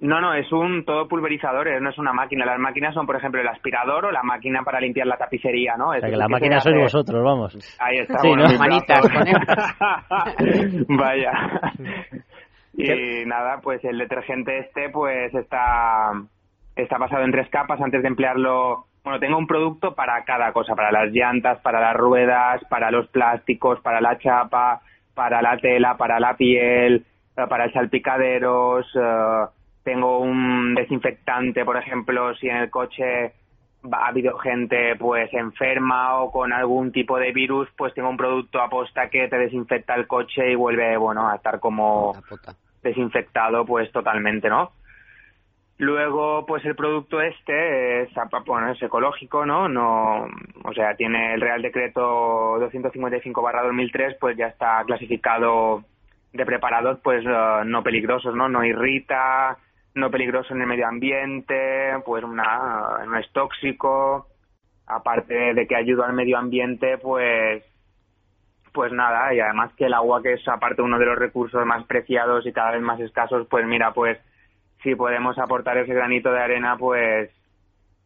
[0.00, 2.46] No, no, es un todo pulverizadores, no es una máquina.
[2.46, 5.88] Las máquinas son, por ejemplo, el aspirador o la máquina para limpiar la tapicería, ¿no?
[5.90, 7.76] O sea, que la que máquina sois hace- vosotros, vamos.
[7.78, 8.58] Ahí está, Sí, bueno, ¿no?
[8.58, 9.00] Manitas.
[10.88, 11.32] Vaya.
[12.72, 16.12] Y nada, pues el detergente este, pues está,
[16.76, 18.84] está basado en tres capas antes de emplearlo.
[19.04, 23.06] Bueno, tengo un producto para cada cosa, para las llantas, para las ruedas, para los
[23.08, 24.80] plásticos, para la chapa,
[25.14, 27.04] para la tela, para la piel,
[27.36, 28.86] eh, para salpicaderos.
[28.96, 29.44] eh,
[29.82, 33.32] tengo un desinfectante, por ejemplo, si en el coche
[33.90, 38.60] ha habido gente pues enferma o con algún tipo de virus, pues tengo un producto
[38.60, 42.14] aposta que te desinfecta el coche y vuelve, bueno, a estar como
[42.82, 44.72] desinfectado pues totalmente, ¿no?
[45.78, 48.10] Luego, pues el producto este es,
[48.44, 49.66] bueno, es ecológico, ¿no?
[49.66, 50.28] No,
[50.62, 55.82] o sea, tiene el Real Decreto 255/2003, pues ya está clasificado
[56.34, 58.46] de preparados, pues no peligrosos, ¿no?
[58.50, 59.56] No irrita,
[59.94, 64.26] no peligroso en el medio ambiente, pues una, no es tóxico.
[64.86, 67.64] Aparte de que ayuda al medio ambiente, pues
[68.72, 71.84] pues nada, y además que el agua, que es aparte uno de los recursos más
[71.86, 74.18] preciados y cada vez más escasos, pues mira, pues
[74.82, 77.30] si podemos aportar ese granito de arena, pues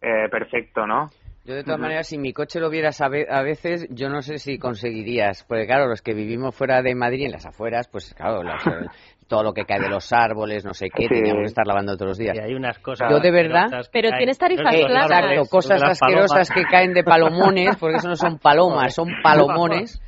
[0.01, 1.11] eh, perfecto, ¿no?
[1.47, 4.23] Yo de todas maneras, si mi coche lo vieras a, ve- a veces, yo no
[4.23, 8.15] sé si conseguirías, porque claro, los que vivimos fuera de Madrid, en las afueras, pues
[8.15, 8.87] claro, las, eh,
[9.29, 11.09] todo lo que cae de los árboles, no sé qué, Sí.
[11.09, 12.35] teníamos que estar lavando todos los días.
[12.35, 14.79] Y hay unas cosas Yo de verdad, asquerosas que caen.
[14.79, 16.51] Eh, Los exacto, árboles, cosas asquerosas palomas.
[16.51, 20.01] que caen de palomones, porque eso no son palomas, son palomones.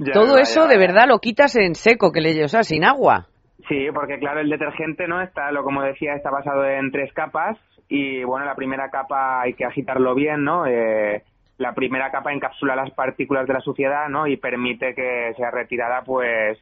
[0.00, 3.28] Ya, Todo eso de verdad lo quitas en seco, que le, o sea, sin agua.
[3.68, 5.22] Sí, porque claro, el detergente, ¿no?
[5.22, 9.54] Está, lo como decía, está basado en tres capas y bueno, la primera capa hay
[9.54, 10.66] que agitarlo bien, ¿no?
[10.66, 11.22] Eh,
[11.58, 14.26] la primera capa encapsula las partículas de la suciedad, ¿no?
[14.26, 16.58] Y permite que sea retirada, pues,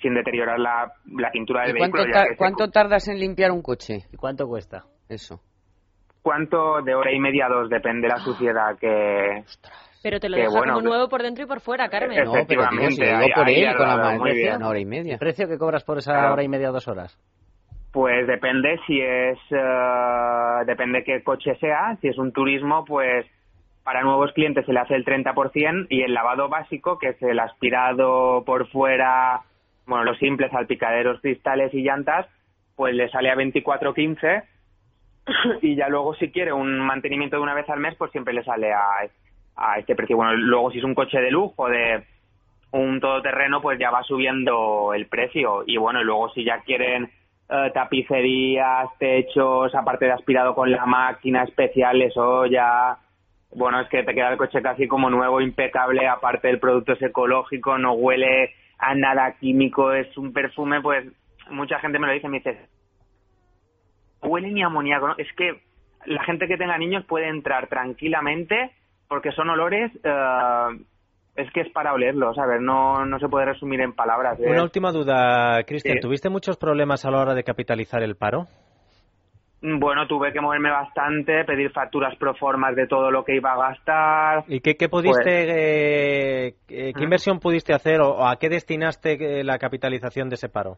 [0.00, 2.14] sin deteriorar la, la pintura del ¿Y cuánto, vehículo.
[2.14, 4.06] ta- se- cuánto tardas en limpiar un coche?
[4.12, 4.84] ¿Y cuánto cuesta?
[5.08, 5.40] Eso.
[6.22, 6.82] ¿Cuánto?
[6.82, 9.42] De hora y media a dos, depende de la suciedad que...
[10.02, 12.24] Pero te lo deja bueno, como nuevo por dentro y por fuera, Carmen.
[12.24, 14.56] No, pero, tío, si lo digo por ahí él, con la muy bien.
[14.56, 15.14] una hora y media.
[15.14, 16.32] ¿El precio que cobras por esa Claro.
[16.34, 17.18] hora y media o dos horas?
[17.92, 21.96] Pues depende si es, eh, depende qué coche sea.
[22.00, 23.26] Si es un turismo, pues
[23.82, 27.38] para nuevos clientes se le hace el 30% y el lavado básico, que es el
[27.38, 29.40] aspirado por fuera,
[29.86, 32.26] bueno, los simples, salpicaderos, cristales y llantas,
[32.76, 34.44] pues le sale a 24.15
[35.62, 38.44] y ya luego si quiere un mantenimiento de una vez al mes, pues siempre le
[38.44, 39.08] sale a,
[39.56, 40.16] a este precio.
[40.16, 42.04] Bueno, luego si es un coche de lujo, de
[42.72, 45.64] un todoterreno, pues ya va subiendo el precio.
[45.66, 47.10] Y bueno, luego si ya quieren
[47.48, 52.98] eh, tapicerías, techos, aparte de aspirado con la máquina especial, eso ya...
[53.50, 57.00] Bueno, es que te queda el coche casi como nuevo, impecable, aparte el producto es
[57.00, 61.06] ecológico, no huele a nada químico, es un perfume, pues
[61.50, 62.58] mucha gente me lo dice, me dice,
[64.22, 65.14] huele ni amoníaco, ¿no?
[65.16, 65.62] Es que
[66.04, 68.72] la gente que tenga niños puede entrar tranquilamente
[69.08, 70.84] porque son olores eh,
[71.38, 74.38] es que es para olerlos, a ver, no, no se puede resumir en palabras.
[74.40, 78.48] Una última duda, Cristian, ¿tuviste muchos problemas a la hora de capitalizar el paro?
[79.60, 83.70] Bueno, tuve que moverme bastante, pedir facturas pro formas de todo lo que iba a
[83.70, 84.44] gastar.
[84.46, 87.02] ¿Y qué, qué pudiste, pues eh, qué ¿Mm?
[87.02, 90.76] inversión pudiste hacer o a qué destinaste eh, la capitalización de ese paro?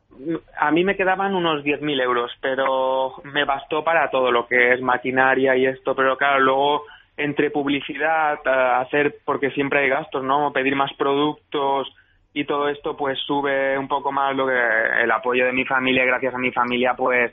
[0.58, 4.80] A mí me quedaban unos 10.000 euros, pero me bastó para todo lo que es
[4.80, 6.82] maquinaria y esto, pero claro, luego
[7.24, 8.38] entre publicidad,
[8.80, 10.52] hacer, porque siempre hay gastos, ¿no?
[10.52, 11.88] Pedir más productos
[12.32, 14.58] y todo esto, pues sube un poco más lo que
[15.02, 17.32] el apoyo de mi familia, gracias a mi familia, pues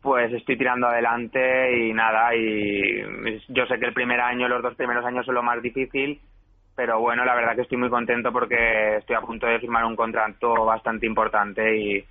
[0.00, 3.02] pues estoy tirando adelante y nada, y
[3.48, 6.20] yo sé que el primer año, los dos primeros años son lo más difícil,
[6.76, 9.96] pero bueno, la verdad que estoy muy contento porque estoy a punto de firmar un
[9.96, 12.04] contrato bastante importante y,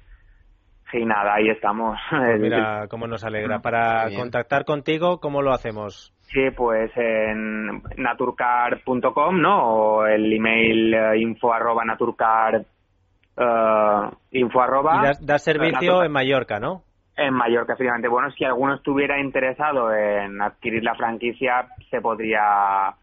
[0.93, 1.97] y nada, ahí estamos.
[2.09, 3.59] Pues mira cómo nos alegra.
[3.61, 6.13] Para contactar contigo, ¿cómo lo hacemos?
[6.27, 9.73] Sí, pues en naturcar.com, ¿no?
[9.73, 12.65] O el email eh, info arroba naturcar
[13.37, 15.13] uh, info arroba.
[15.19, 16.83] Y da, servicio en Mallorca, ¿no?
[17.15, 18.09] En Mallorca, efectivamente.
[18.09, 22.93] Bueno, si alguno estuviera interesado en adquirir la franquicia, se podría,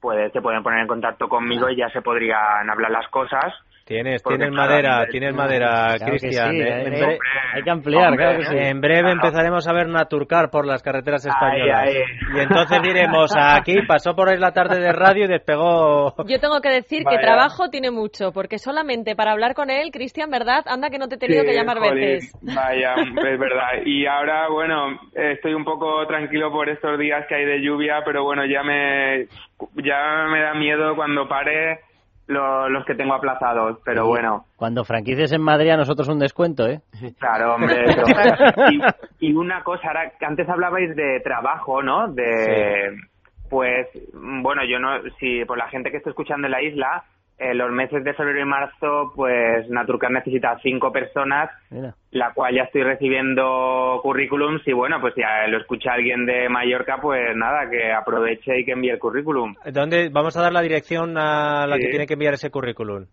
[0.00, 3.52] puede, se pueden poner en contacto conmigo y ya se podrían hablar las cosas.
[3.86, 6.56] Tienes, tienes madera, tienes madera, Cristian.
[6.56, 7.18] ¿eh?
[7.54, 8.56] hay que ampliar, claro que sí.
[8.58, 11.90] En breve empezaremos a ver Naturcar por las carreteras españolas.
[12.34, 16.12] Y entonces diremos, aquí pasó por ahí la tarde de radio y despegó.
[16.26, 20.30] Yo tengo que decir que trabajo tiene mucho, porque solamente para hablar con él, Cristian,
[20.32, 20.64] ¿verdad?
[20.66, 22.32] Anda que no te he tenido que llamar veces.
[22.42, 23.82] Vaya, es verdad.
[23.84, 28.24] Y ahora, bueno, estoy un poco tranquilo por estos días que hay de lluvia, pero
[28.24, 29.28] bueno, ya me,
[29.76, 31.78] ya me da miedo cuando pare
[32.26, 34.44] los que tengo aplazados, pero bueno.
[34.56, 36.80] Cuando franquices en Madrid a nosotros un descuento, ¿eh?
[37.18, 37.84] Claro, hombre.
[39.20, 42.08] y, una cosa, ahora, antes hablabais de trabajo, ¿no?
[42.08, 42.96] De,
[43.48, 47.04] pues, bueno, yo no, si por la gente que está escuchando en la isla,
[47.38, 51.50] eh, los meses de febrero y marzo, pues Naturcar necesita cinco personas,
[52.10, 55.20] la cual ya estoy recibiendo currículums y bueno, pues si
[55.50, 59.54] lo escucha alguien de Mallorca, pues nada, que aproveche y que envíe el currículum.
[59.70, 63.06] ¿Dónde vamos a dar la dirección a la que tiene que enviar ese currículum?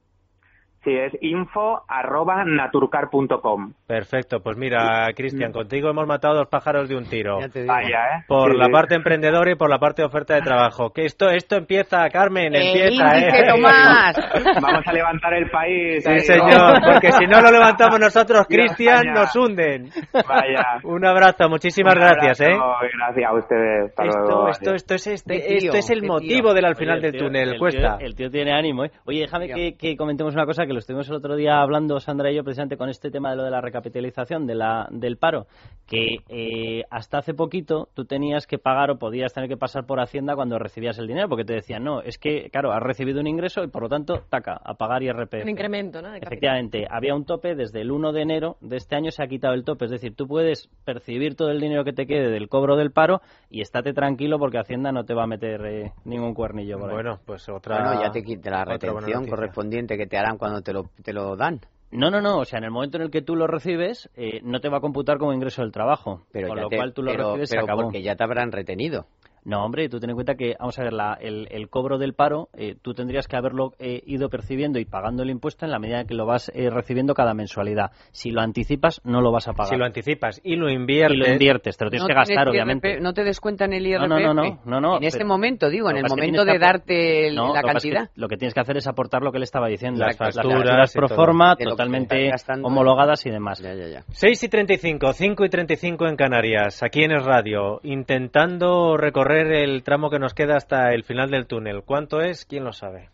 [0.83, 3.71] Sí, es info arroba naturcar.com.
[3.87, 7.37] Perfecto, pues mira, Cristian, contigo hemos matado dos pájaros de un tiro.
[7.37, 8.25] Vaya, ¿eh?
[8.27, 10.91] Por la parte emprendedora y por la parte de oferta de trabajo.
[10.91, 13.45] Que esto, esto empieza, Carmen, empieza, ¿eh?
[13.47, 14.15] Tomás.
[14.61, 16.03] Vamos a levantar el país.
[16.03, 19.89] Sí, señor, porque si no lo levantamos nosotros, Cristian, nos hunden.
[20.11, 20.79] Vaya.
[20.83, 22.57] Un abrazo, muchísimas gracias, ¿eh?
[22.97, 23.91] Gracias a ustedes.
[23.91, 27.97] esto, esto, esto, es este, esto es el motivo del al final del túnel, cuesta.
[28.01, 28.91] el tío tiene ánimo, ¿eh?
[29.05, 32.31] Oye, déjame que, que comentemos una cosa que lo estuvimos el otro día hablando, Sandra
[32.31, 35.47] y yo, precisamente con este tema de lo de la recapitalización de la, del paro,
[35.87, 39.99] que eh, hasta hace poquito tú tenías que pagar o podías tener que pasar por
[39.99, 43.27] Hacienda cuando recibías el dinero, porque te decían, no, es que, claro, has recibido un
[43.27, 45.43] ingreso y por lo tanto, taca, a pagar IRPF.
[45.43, 46.13] Un incremento, ¿no?
[46.13, 49.53] Efectivamente, había un tope desde el 1 de enero de este año se ha quitado
[49.53, 52.75] el tope, es decir, tú puedes percibir todo el dinero que te quede del cobro
[52.75, 56.79] del paro y estate tranquilo porque Hacienda no te va a meter eh, ningún cuernillo
[56.79, 56.95] por ahí.
[56.95, 57.83] Bueno, pues otra.
[57.83, 61.35] Bueno, ya te quita la retención correspondiente que te harán cuando te lo te lo
[61.35, 61.61] dan.
[61.91, 62.39] No, no, no.
[62.39, 64.77] O sea, en el momento en el que tú lo recibes, eh, no te va
[64.77, 66.23] a computar como ingreso del trabajo.
[66.31, 67.83] Pero con lo cual tú lo recibes pero acabó.
[67.83, 69.05] porque ya te habrán retenido.
[69.45, 72.49] No, hombre, tú ten en cuenta que, vamos a ver, la, el, cobro del paro,
[72.53, 76.01] eh, tú tendrías que haberlo eh, ido percibiendo y pagando el impuesto en la medida
[76.01, 77.91] en que lo vas eh, recibiendo cada mensualidad.
[78.11, 79.73] Si lo anticipas, no lo vas a pagar.
[79.73, 81.17] Si lo anticipas y lo inviertes.
[81.17, 82.99] Y lo inviertes, te lo tienes que gastar, obviamente.
[83.01, 84.07] ¿No te descuentan el IRPF?
[84.07, 84.59] No, no, no.
[84.65, 88.09] no, no en este momento, digo, en el momento de darte la cantidad.
[88.15, 89.99] lo que tienes que hacer es aportar lo que le estaba diciendo.
[90.05, 93.59] Las facturas, las pro forma, totalmente homologadas y demás.
[93.59, 94.03] Ya, ya, ya.
[94.09, 99.83] 6 y 35, 5 y 35 en Canarias, aquí en Es Radio, intentando recorrer el
[99.83, 101.83] tramo que nos queda hasta el final del túnel.
[101.85, 102.45] ¿Cuánto es?
[102.45, 103.09] ¿Quién lo sabe?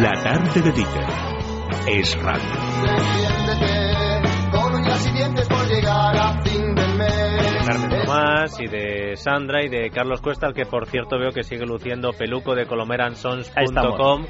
[0.00, 1.04] La tarde de Dieter.
[1.88, 2.48] Es radio.
[7.88, 11.42] De Tomás y de Sandra y de Carlos Cuesta, al que por cierto veo que
[11.42, 14.26] sigue luciendo peluco de colomeransons.com.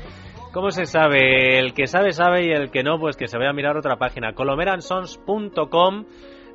[0.58, 1.60] ¿Cómo se sabe?
[1.60, 3.94] El que sabe, sabe y el que no, pues que se vaya a mirar otra
[3.94, 4.32] página.
[4.32, 6.04] colomeransons.com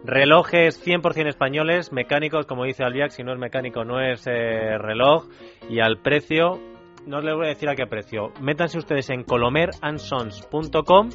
[0.03, 5.29] Relojes 100% españoles, mecánicos, como dice Albiac, si no es mecánico no es eh, reloj.
[5.69, 6.59] Y al precio,
[7.07, 8.33] no les voy a decir a qué precio.
[8.41, 11.09] Métanse ustedes en colomeransons.com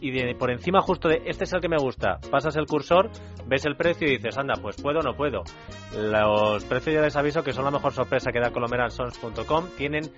[0.00, 3.08] y por encima justo de este es el que me gusta, pasas el cursor,
[3.46, 5.44] ves el precio y dices, anda, pues puedo o no puedo.
[5.96, 9.66] Los precios ya les aviso que son la mejor sorpresa que da colomeransons.com.
[9.76, 10.10] Tienen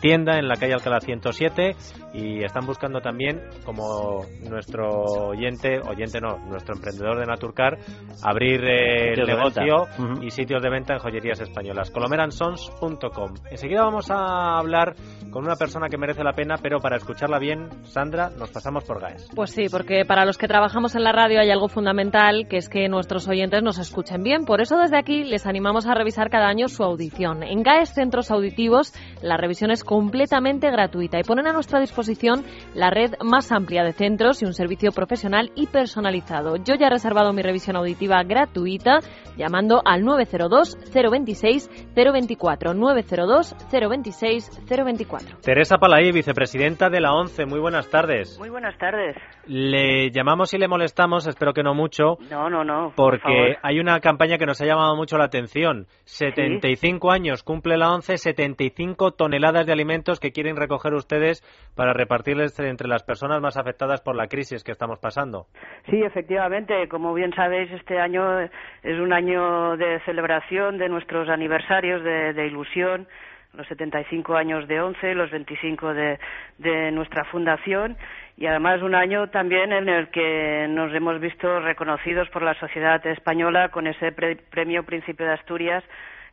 [0.00, 1.76] tienda en la calle Alcalá 107
[2.14, 7.78] y están buscando también, como nuestro oyente, oyente no, nuestro emprendedor de Naturcar,
[8.22, 9.86] abrir eh, el negocio
[10.22, 11.90] y sitios de venta en joyerías españolas.
[11.90, 13.34] colomeransons.com.
[13.50, 14.94] Enseguida vamos a hablar
[15.30, 19.00] con una persona que merece la pena, pero para escucharla bien, Sandra, nos pasamos por
[19.00, 19.28] GAES.
[19.34, 22.68] Pues sí, porque para los que trabajamos en la radio hay algo fundamental, que es
[22.68, 24.44] que nuestros oyentes nos escuchen bien.
[24.44, 27.42] Por eso desde aquí les animamos a revisar cada año su audición.
[27.42, 32.44] En GAES Centros Auditivos, la revisión es completamente gratuita y ponen a nuestra disposición
[32.74, 36.56] la red más amplia de centros y un servicio profesional y personalizado.
[36.56, 38.98] Yo ya he reservado mi revisión auditiva gratuita
[39.36, 45.38] llamando al 902 026 024 902 026 024.
[45.40, 48.38] Teresa Palaí, vicepresidenta de la ONCE, muy buenas tardes.
[48.38, 49.16] Muy buenas tardes.
[49.46, 52.18] Le llamamos y le molestamos, espero que no mucho.
[52.30, 52.92] No, no, no.
[52.96, 55.86] Porque hay una campaña que nos ha llamado mucho la atención.
[56.04, 61.42] 75 años cumple la ONCE, 75 toneladas de alimentos que quieren recoger ustedes
[61.76, 65.46] para repartirles entre las personas más afectadas por la crisis que estamos pasando.
[65.90, 66.88] Sí, efectivamente.
[66.88, 73.06] Como bien sabéis, este año es un año de celebración de nuestros aniversarios de, ilusión
[73.52, 76.18] los 75 años de ONCE, los 25 de,
[76.58, 77.96] de nuestra fundación
[78.36, 83.04] y además un año también en el que nos hemos visto reconocidos por la sociedad
[83.06, 85.82] española con ese premio Príncipe de Asturias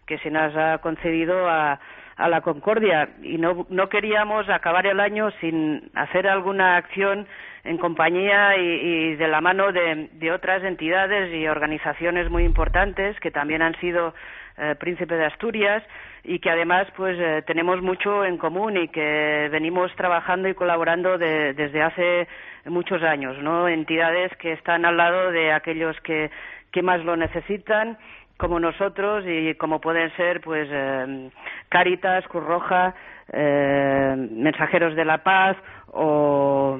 [0.05, 1.79] que se nos ha concedido a,
[2.15, 7.27] a la Concordia y no, no queríamos acabar el año sin hacer alguna acción
[7.63, 13.31] en compañía y, de la mano de, de, otras entidades y organizaciones muy importantes que
[13.31, 14.13] también han sido
[14.57, 15.81] eh, Príncipe de Asturias
[16.23, 21.17] y que además pues eh, tenemos mucho en común y que venimos trabajando y colaborando
[21.17, 22.27] desde hace
[22.65, 23.67] muchos años, ¿no?
[23.67, 26.29] Entidades que están al lado de aquellos que,
[26.71, 27.97] que más lo necesitan
[28.43, 31.29] como nosotros y como pueden ser pues eh,
[31.69, 32.93] Caritas, Cruz Roja,
[33.31, 35.55] eh, Mensajeros de la Paz
[35.93, 36.77] o,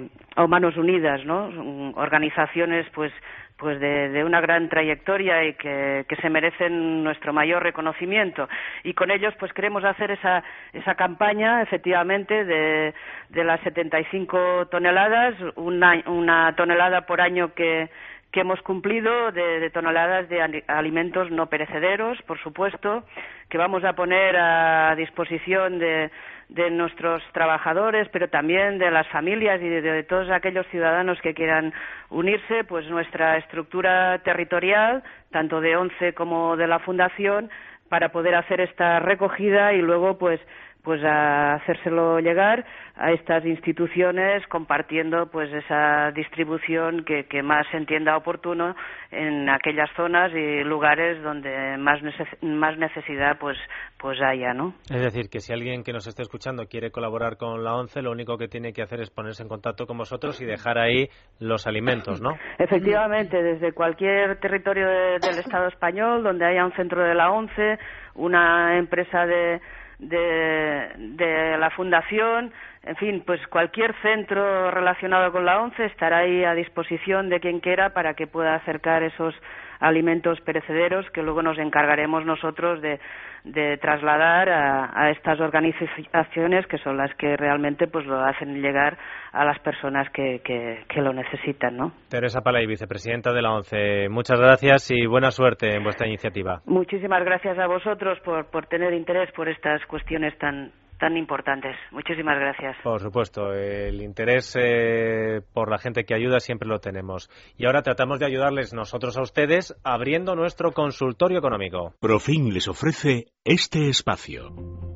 [0.50, 1.94] Manos Unidas, ¿no?
[1.96, 3.14] Organizaciones pues
[3.56, 8.50] pues de, una gran trayectoria y que, se merecen nuestro mayor reconocimiento
[8.84, 12.94] y con ellos pues queremos hacer esa, esa campaña efectivamente de,
[13.30, 17.90] de las 75 toneladas una, una tonelada por año que
[18.34, 23.04] que hemos cumplido de, toneladas de alimentos no perecederos, por supuesto,
[23.48, 26.10] que vamos a poner a disposición de,
[26.50, 31.74] de nuestros trabajadores, pero también de las familias y de, todos aquellos ciudadanos que quieran
[32.10, 37.52] unirse, pues nuestra estructura territorial, tanto de ONCE como de la Fundación,
[37.88, 40.40] para poder hacer esta recogida y luego, pues,
[40.84, 42.66] pues a hacérselo llegar
[42.96, 48.76] a estas instituciones compartiendo pues esa distribución que, que más se entienda oportuno
[49.10, 52.02] en aquellas zonas y lugares donde más
[52.42, 53.58] más necesidad pues
[53.98, 57.64] pues haya no es decir que si alguien que nos esté escuchando quiere colaborar con
[57.64, 60.46] la ONCE lo único que tiene que hacer es ponerse en contacto con vosotros y
[60.46, 61.08] dejar ahí
[61.40, 67.16] los alimentos no efectivamente desde cualquier territorio del Estado español donde haya un centro de
[67.16, 67.80] la ONCE
[68.16, 69.62] una empresa de
[70.10, 72.52] de, de la fundación,
[72.86, 77.62] en fin, pues cualquier centro relacionado con la ONCE estará ahí a disposición de quien
[77.62, 79.34] quiera para que pueda acercar esos
[79.80, 83.00] alimentos perecederos que luego nos encargaremos nosotros de,
[83.44, 88.98] de trasladar a, estas organizaciones que son las que realmente pues lo hacen llegar
[89.32, 91.92] a las personas que, que, lo necesitan, ¿no?
[92.10, 96.62] Teresa Palay, vicepresidenta de la ONCE, muchas gracias y buena suerte en vuestra iniciativa.
[96.66, 100.72] Muchísimas gracias a vosotros por, por tener interés por estas cuestiones tan
[101.04, 101.76] tan importantes.
[101.92, 102.78] Muchísimas gracias.
[102.82, 107.30] Por supuesto, el interés eh, por la gente que ayuda siempre lo tenemos.
[107.58, 111.94] Y ahora tratamos de ayudarles nosotros a ustedes abriendo nuestro consultorio económico.
[112.00, 114.93] Profin les ofrece este espacio.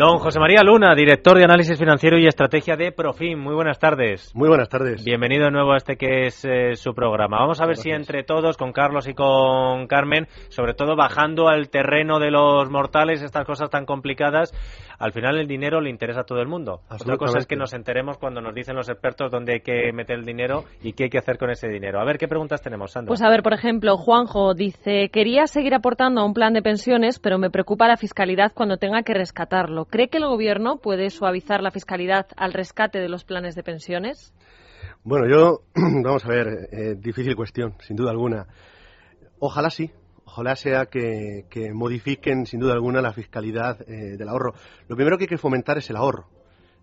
[0.00, 3.38] Don José María Luna, director de análisis financiero y estrategia de Profim.
[3.38, 4.34] Muy buenas tardes.
[4.34, 5.04] Muy buenas tardes.
[5.04, 7.36] Bienvenido de nuevo a este que es eh, su programa.
[7.38, 11.68] Vamos a ver si entre todos, con Carlos y con Carmen, sobre todo bajando al
[11.68, 14.54] terreno de los mortales, estas cosas tan complicadas,
[14.98, 16.80] al final el dinero le interesa a todo el mundo.
[16.88, 20.18] Otra cosa es que nos enteremos cuando nos dicen los expertos dónde hay que meter
[20.18, 22.00] el dinero y qué hay que hacer con ese dinero.
[22.00, 23.08] A ver, ¿qué preguntas tenemos, Sandra?
[23.08, 27.18] Pues a ver, por ejemplo, Juanjo dice, quería seguir aportando a un plan de pensiones,
[27.18, 29.89] pero me preocupa la fiscalidad cuando tenga que rescatarlo.
[29.90, 34.32] ¿Cree que el Gobierno puede suavizar la fiscalidad al rescate de los planes de pensiones?
[35.02, 38.46] Bueno, yo, vamos a ver, eh, difícil cuestión, sin duda alguna.
[39.40, 39.90] Ojalá sí,
[40.24, 44.54] ojalá sea que, modifiquen sin duda alguna la fiscalidad eh, del ahorro.
[44.86, 46.28] Lo primero que hay que fomentar es el ahorro.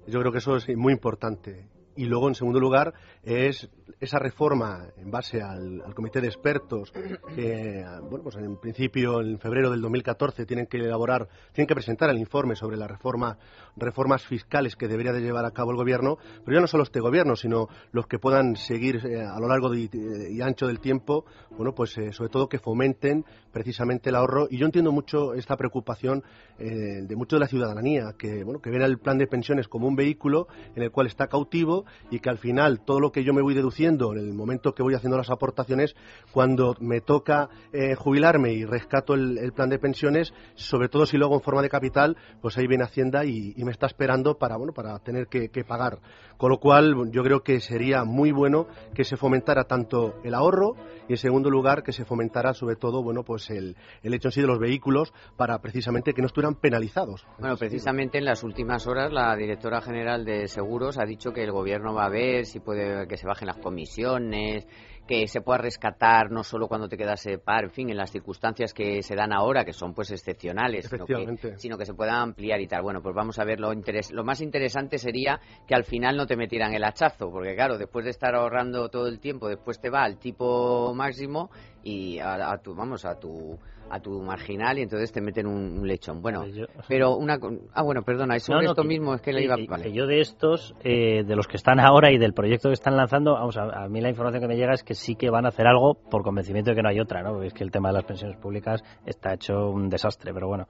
[0.05, 1.65] Yo creo que eso es muy importante.
[1.97, 2.93] Y luego, en segundo lugar,
[3.23, 3.69] es
[3.99, 6.91] esa reforma en base al, comité de expertos
[7.35, 12.09] que, bueno, pues en principio en febrero del 2014 tienen que elaborar, tienen que presentar
[12.09, 13.37] el informe sobre las reforma,
[13.75, 16.99] reformas fiscales que debería de llevar a cabo el gobierno, pero ya no solo este
[16.99, 21.25] gobierno, sino los que puedan seguir eh, a lo largo y ancho del tiempo,
[21.57, 24.47] bueno, pues eh, sobre todo que fomenten precisamente el ahorro.
[24.51, 26.23] Y yo entiendo mucho esta preocupación
[26.59, 29.87] eh, de mucho de la ciudadanía, que, bueno, que ven el plan de pensiones como
[29.87, 33.33] un vehículo en el cual está cautivo y que al final todo lo que yo
[33.33, 35.95] me voy deduciendo en el momento que voy haciendo las aportaciones,
[36.31, 41.25] cuando me toca eh, jubilarme y rescato el, plan de pensiones, sobre todo si lo
[41.25, 44.71] hago en forma de capital, pues ahí viene Hacienda y, me está esperando para, bueno,
[44.71, 45.99] para tener que, pagar.
[46.37, 50.75] Con lo cual, yo creo que sería muy bueno que se fomentara tanto el ahorro
[51.07, 54.31] y, en segundo lugar, que se fomentara sobre todo, bueno, pues el, el hecho en
[54.31, 57.25] sí de los vehículos para precisamente que no estuvieran penalizados.
[57.39, 61.51] Bueno, precisamente en las últimas horas la directora general de Seguros ha dicho que el
[61.51, 64.67] gobierno va a ver si puede que se bajen las comisiones,
[65.07, 68.73] que se pueda rescatar no solo cuando te quedas par, en fin, en las circunstancias
[68.73, 70.89] que se dan ahora, que son pues excepcionales,
[71.57, 72.83] sino que, se pueda ampliar y tal.
[72.83, 76.35] Bueno, pues vamos a ver, lo, lo más interesante sería que al final no te
[76.35, 80.03] metieran el hachazo, porque claro, después de estar ahorrando todo el tiempo, después te va
[80.03, 81.49] al tipo máximo
[81.83, 83.57] y a tu, vamos, a tu
[83.89, 86.21] a tu marginal y entonces te meten un, lechón.
[86.21, 86.43] Bueno,
[86.87, 87.37] pero una...
[87.73, 89.55] Ah, bueno, perdona, es esto mismo es que le iba...
[89.67, 89.91] Vale.
[89.91, 93.33] yo de estos, eh, de los que están ahora y del proyecto que están lanzando,
[93.33, 95.49] vamos, a, a, mí la información que me llega es que sí que van a
[95.49, 97.33] hacer algo por convencimiento de que no hay otra, ¿no?
[97.33, 100.67] Porque es que el tema de las pensiones públicas está hecho un desastre, pero bueno.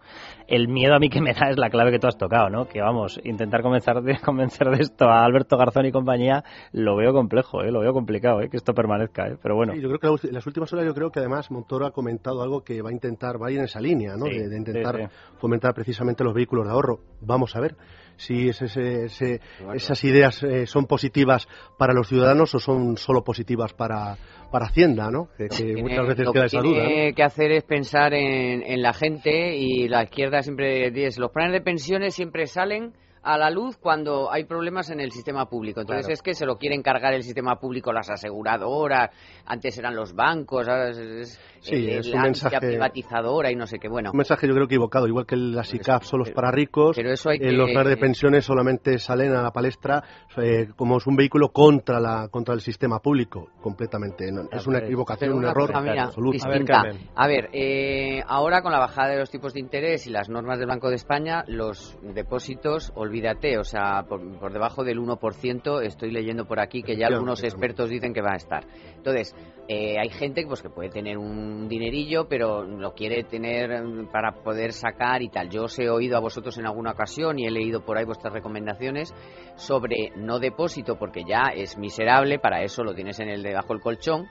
[0.47, 2.68] El miedo a mí que me da es la clave que tú has tocado, ¿no?
[2.68, 7.13] Que vamos, intentar convencer de, convencer de esto a Alberto Garzón y compañía lo veo
[7.13, 7.72] complejo, ¿eh?
[7.72, 8.49] Lo veo complicado, ¿eh?
[8.49, 9.38] Que esto permanezca, ¿eh?
[9.41, 9.74] Pero bueno.
[9.76, 12.63] yo creo que en las últimas horas yo creo que además Montoro ha comentado algo
[12.63, 14.26] que va a intentar intentar, va a ir en esa línea, ¿no?
[14.26, 16.99] de, intentar fomentar precisamente los vehículos de ahorro.
[17.22, 17.76] Vamos a ver
[18.18, 21.47] si esas ideas eh, son positivas
[21.78, 24.18] para los ciudadanos o son solo positivas para,
[24.51, 25.30] para Hacienda, ¿no?
[25.38, 26.78] Que, muchas veces queda esa duda.
[26.78, 30.89] Lo que tiene que hacer es pensar en, en la gente y la izquierda siempre
[30.91, 32.93] dice, los planes de pensiones siempre salen
[33.24, 35.82] a la luz cuando hay problemas en el sistema público.
[35.82, 39.09] Entonces es que se lo quieren cargar el sistema público las aseguradoras,
[39.45, 43.89] antes eran los bancos, ahora es, sí, es un mensaje privatizadora y no sé qué.
[43.89, 47.11] Bueno, un mensaje yo creo equivocado, igual que las ICAP son los para ricos, pero
[47.11, 50.03] eso hay los planes de pensiones solamente salen a la palestra
[50.38, 54.30] eh, como es un vehículo contra la contra el sistema público completamente.
[54.51, 56.38] es una equivocación, un error absoluto.
[57.15, 60.59] A ver, eh, ahora con la bajada de los tipos de interés y las normas
[60.59, 66.45] del Banco de España, los depósitos, olvídate, o sea, por, debajo del 1%, estoy leyendo
[66.45, 68.66] por aquí que ya algunos expertos dicen que va a estar.
[68.95, 69.36] Entonces,
[69.70, 74.32] eh, hay gente pues, que puede tener un dinerillo, pero lo quiere tener mm, para
[74.32, 75.49] poder sacar y tal.
[75.49, 78.34] Yo os he oído a vosotros en alguna ocasión y he leído por ahí vuestras
[78.34, 79.14] recomendaciones
[79.55, 83.82] sobre no depósito, porque ya es miserable, para eso lo tienes en el debajo del
[83.82, 84.28] colchón.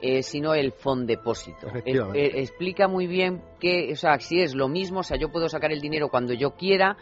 [0.00, 0.74] Eh, sino el
[1.06, 1.66] depósito.
[1.84, 5.48] Eh, explica muy bien que, o sea, si es lo mismo, o sea, yo puedo
[5.48, 6.96] sacar el dinero cuando yo quiera,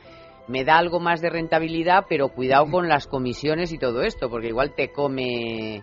[0.48, 4.48] me da algo más de rentabilidad, pero cuidado con las comisiones y todo esto, porque
[4.48, 5.82] igual te come...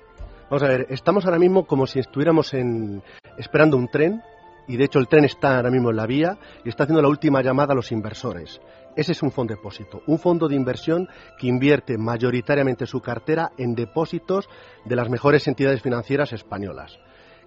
[0.50, 3.02] Vamos a ver, estamos ahora mismo como si estuviéramos en,
[3.38, 4.22] esperando un tren,
[4.68, 7.10] y de hecho el tren está ahora mismo en la vía y está haciendo la
[7.10, 8.62] última llamada a los inversores.
[8.96, 11.10] Ese es un fondo depósito, un fondo de inversión
[11.40, 14.48] que invierte mayoritariamente su cartera en depósitos
[14.86, 17.00] de las mejores entidades financieras españolas.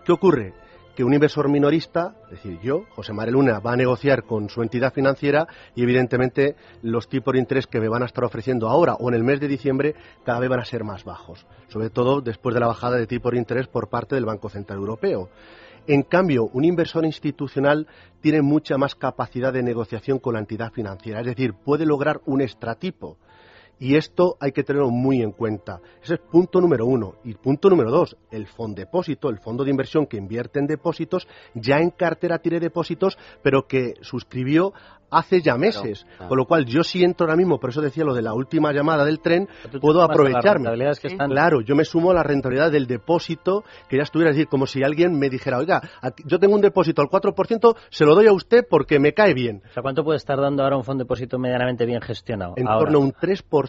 [0.05, 0.55] ¿Qué ocurre?
[0.97, 4.63] Que un inversor minorista, es decir, yo, José María Luna, va a negociar con su
[4.63, 8.95] entidad financiera y evidentemente los tipos de interés que me van a estar ofreciendo ahora
[8.95, 9.95] o en el mes de diciembre
[10.25, 13.31] cada vez van a ser más bajos, sobre todo después de la bajada de tipos
[13.31, 15.29] de interés por parte del Banco Central Europeo.
[15.87, 17.87] En cambio, un inversor institucional
[18.23, 22.41] tiene mucha más capacidad de negociación con la entidad financiera, es decir, puede lograr un
[22.41, 23.19] extratipo
[23.79, 25.81] Y esto hay que tenerlo muy en cuenta.
[26.03, 27.17] Ese es punto número uno.
[27.25, 31.79] Y punto número dos, el fondepósito, el fondo de inversión que invierte en depósitos, ya
[31.79, 34.73] en cartera tiene depósitos, pero que suscribió
[35.11, 36.07] hace ya meses.
[36.29, 39.05] Con lo cual, yo siento ahora mismo, por eso decía lo de la última llamada
[39.05, 39.49] del tren,
[39.81, 40.71] puedo aprovecharme.
[41.29, 44.83] Claro, yo me sumo a la rentabilidad del depósito, que ya estuviera, decir, como si
[44.83, 45.81] alguien me dijera, oiga,
[46.25, 49.63] yo tengo un depósito al 4%, se lo doy a usted porque me cae bien.
[49.69, 52.55] O sea, ¿cuánto puede estar dando ahora un fondo de depósito medianamente bien gestionado?
[52.57, 53.66] En torno a un 3%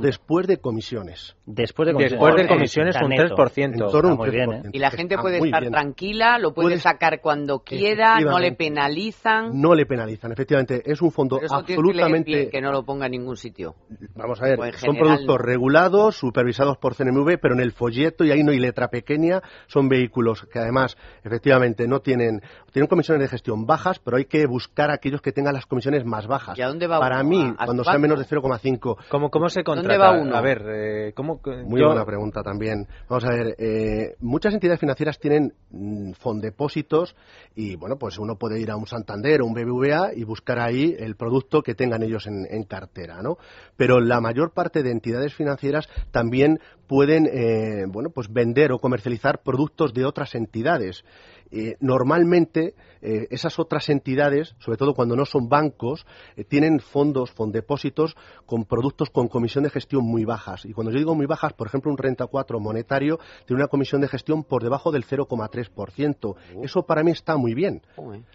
[0.00, 1.36] después de comisiones.
[1.46, 2.20] Después de comisiones.
[2.20, 3.64] Después de comisiones un 3%.
[3.64, 4.66] En torno a un 3%.
[4.66, 4.70] ¿eh?
[4.72, 9.50] Y la gente puede estar tranquila, lo puede sacar cuando quiera, no le penalizan.
[9.60, 13.74] No le penalizan, efectivamente es un fondo absolutamente que, no lo ponga en ningún sitio.
[14.14, 18.42] Vamos a ver, son productos regulados, supervisados por CNMV, pero en el folleto y ahí
[18.42, 22.42] no hay letra pequeña, son vehículos que además efectivamente no tienen
[22.72, 26.26] tienen comisiones de gestión bajas, pero hay que buscar aquellos que tengan las comisiones más
[26.26, 26.58] bajas.
[26.58, 28.96] ¿Y a dónde va Para mí, cuando sean menos de 0,5.
[29.38, 29.88] ¿Cómo, ¿Cómo se contrata?
[29.88, 30.36] ¿Dónde va uno?
[30.36, 32.86] A ver, eh, ¿cómo Muy buena pregunta también.
[33.08, 37.14] Vamos a ver, eh, muchas entidades financieras tienen mm, fondepósitos
[37.54, 40.94] y bueno, pues uno puede ir a un Santander o un BBVA y buscar ahí
[40.98, 43.38] el producto que tengan ellos en, cartera, ¿no?
[43.76, 46.58] Pero la mayor parte de entidades financieras también
[46.88, 51.04] pueden, eh, bueno, pues vender o comercializar productos de otras entidades.
[51.50, 57.30] Eh, normalmente eh, esas otras entidades, sobre todo cuando no son bancos, eh, tienen fondos,
[57.30, 60.64] fondepósitos con productos con comisión de gestión muy bajas.
[60.64, 64.00] Y cuando yo digo muy bajas, por ejemplo, un renta 4 monetario tiene una comisión
[64.00, 66.36] de gestión por debajo del 0,3%.
[66.62, 67.82] Eso para mí está muy bien.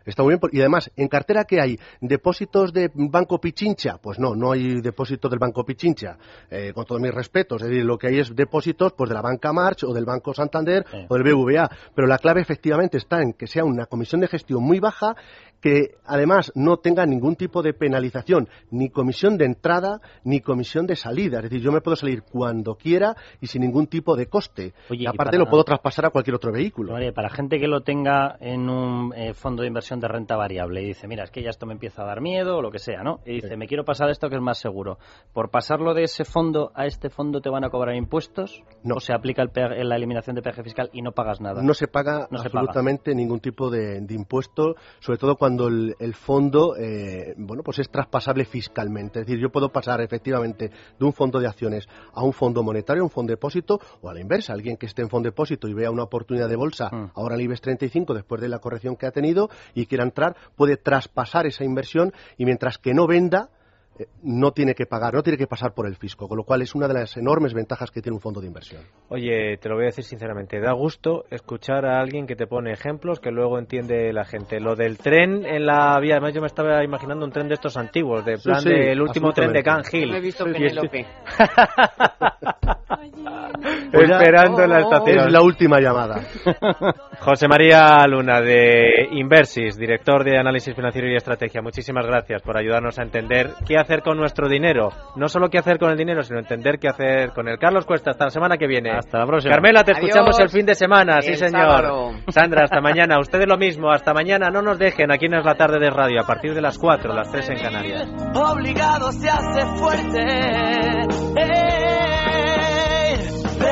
[0.05, 0.51] Está muy bien.
[0.51, 1.77] Y además, ¿en cartera qué hay?
[2.01, 3.97] ¿Depósitos de Banco Pichincha?
[3.97, 6.17] Pues no, no hay depósitos del Banco Pichincha,
[6.73, 7.61] con todos mis respetos.
[7.61, 10.33] Es decir, lo que hay es depósitos pues, de la Banca March o del Banco
[10.33, 11.69] Santander o del BVA.
[11.93, 15.15] Pero la clave efectivamente está en que sea una comisión de gestión muy baja
[15.63, 20.97] que además no tenga ningún tipo de penalización, ni comisión de entrada ni comisión de
[20.97, 21.37] salida.
[21.37, 24.73] Es decir, yo me puedo salir cuando quiera y sin ningún tipo de coste.
[24.89, 26.95] y aparte lo puedo traspasar a cualquier otro vehículo.
[27.15, 30.87] para gente que lo tenga en un eh, fondo de inversión de renta variable y
[30.87, 33.01] dice, mira, es que ya esto me empieza a dar miedo o lo que sea,
[33.01, 33.21] ¿no?
[33.25, 34.97] Y dice, me quiero pasar esto que es más seguro.
[35.31, 38.61] ¿Por pasarlo de ese fondo a este fondo te van a cobrar impuestos?
[38.83, 38.95] No.
[38.95, 41.63] ¿O se aplica el la eliminación de peaje fiscal y no pagas nada?
[41.63, 47.33] No se paga absolutamente ningún tipo de, de impuesto, sobre todo cuando el, fondo eh,
[47.37, 49.19] bueno pues es traspasable fiscalmente.
[49.19, 53.03] Es decir, yo puedo pasar efectivamente de un fondo de acciones a un fondo monetario,
[53.03, 55.67] un fondo de depósito, o a la inversa, alguien que esté en fondo de depósito
[55.67, 57.11] y vea una oportunidad de bolsa, mm.
[57.15, 60.77] ahora el IBEX 35, después de la corrección que ha tenido, y quiera entrar, puede
[60.77, 63.49] traspasar esa inversión y mientras que no venda,
[64.23, 66.73] no tiene que pagar, no tiene que pasar por el fisco, con lo cual es
[66.75, 68.81] una de las enormes ventajas que tiene un fondo de inversión.
[69.09, 72.71] Oye, te lo voy a decir sinceramente, da gusto escuchar a alguien que te pone
[72.71, 74.59] ejemplos que luego entiende la gente.
[74.59, 77.77] Lo del tren en la vía, además yo me estaba imaginando un tren de estos
[77.77, 80.13] antiguos, de plan del último tren de Can Hill.
[80.13, 81.05] he visto Penélope.
[83.91, 85.27] Esperando en la estación.
[85.27, 86.21] Es la última llamada.
[87.19, 91.61] José María Luna, de Inversis, director de Análisis Financiero y Estrategia.
[91.61, 94.89] Muchísimas gracias por ayudarnos a entender qué hacer con nuestro dinero.
[95.15, 97.57] No solo qué hacer con el dinero, sino entender qué hacer con él.
[97.59, 98.91] Carlos Cuesta, hasta la semana que viene.
[98.91, 99.53] Hasta la próxima.
[99.53, 101.21] Carmela, te escuchamos el fin de semana.
[101.21, 102.13] sí, señor.
[102.29, 103.19] Sandra, hasta mañana.
[103.19, 103.91] Ustedes lo mismo.
[103.91, 104.49] Hasta mañana.
[104.49, 105.11] No nos dejen.
[105.11, 107.57] Aquí en Es la Tarde de Radio, a partir de las 4, las 3 en
[107.61, 108.09] Canarias.
[108.35, 111.62] Obligado se hace fuerte.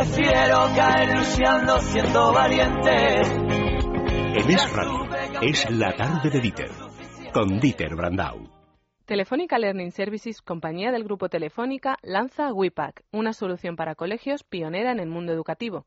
[0.02, 3.22] Prefiero caer luchando siendo valiente.
[3.22, 5.08] En Es Radio,
[5.42, 6.72] es la tarde de Dieter,
[7.32, 8.50] con Dieter Brandau.
[9.06, 15.00] Telefónica Learning Services, compañía del grupo Telefónica, lanza WIPAC, una solución para colegios pionera en
[15.00, 15.86] el mundo educativo.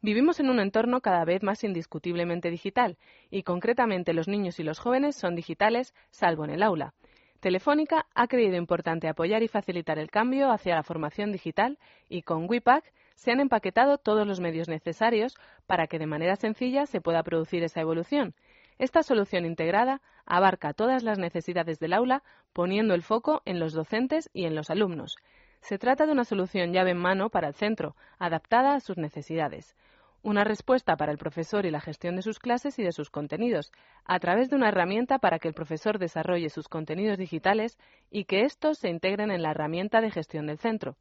[0.00, 2.98] Vivimos en un entorno cada vez más indiscutiblemente digital
[3.30, 6.94] y concretamente los niños y los jóvenes son digitales, salvo en el aula.
[7.40, 12.48] Telefónica ha creído importante apoyar y facilitar el cambio hacia la formación digital y con
[12.48, 15.36] WIPAC se han empaquetado todos los medios necesarios
[15.66, 18.34] para que de manera sencilla se pueda producir esa evolución
[18.78, 24.28] esta solución integrada abarca todas las necesidades del aula, poniendo el foco en los docentes
[24.34, 25.16] y en los alumnos.
[25.60, 29.74] Se trata de una solución llave en mano para el centro, adaptada a sus necesidades.
[30.22, 33.72] Una respuesta para el profesor y la gestión de sus clases y de sus contenidos,
[34.04, 37.78] a través de una herramienta para que el profesor desarrolle sus contenidos digitales
[38.10, 40.96] y que estos se integren en la herramienta de gestión del centro.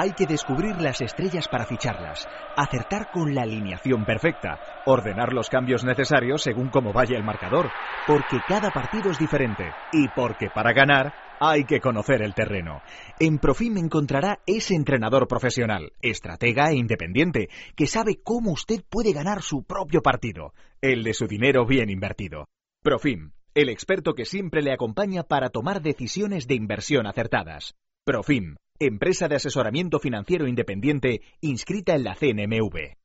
[0.00, 5.82] Hay que descubrir las estrellas para ficharlas, acertar con la alineación perfecta, ordenar los cambios
[5.82, 7.68] necesarios según cómo vaya el marcador,
[8.06, 12.80] porque cada partido es diferente y porque para ganar hay que conocer el terreno.
[13.18, 19.42] En Profim encontrará ese entrenador profesional, estratega e independiente, que sabe cómo usted puede ganar
[19.42, 22.46] su propio partido, el de su dinero bien invertido.
[22.84, 27.74] Profim, el experto que siempre le acompaña para tomar decisiones de inversión acertadas.
[28.04, 32.96] Profim, empresa de asesoramiento financiero independiente inscrita en la CNMV.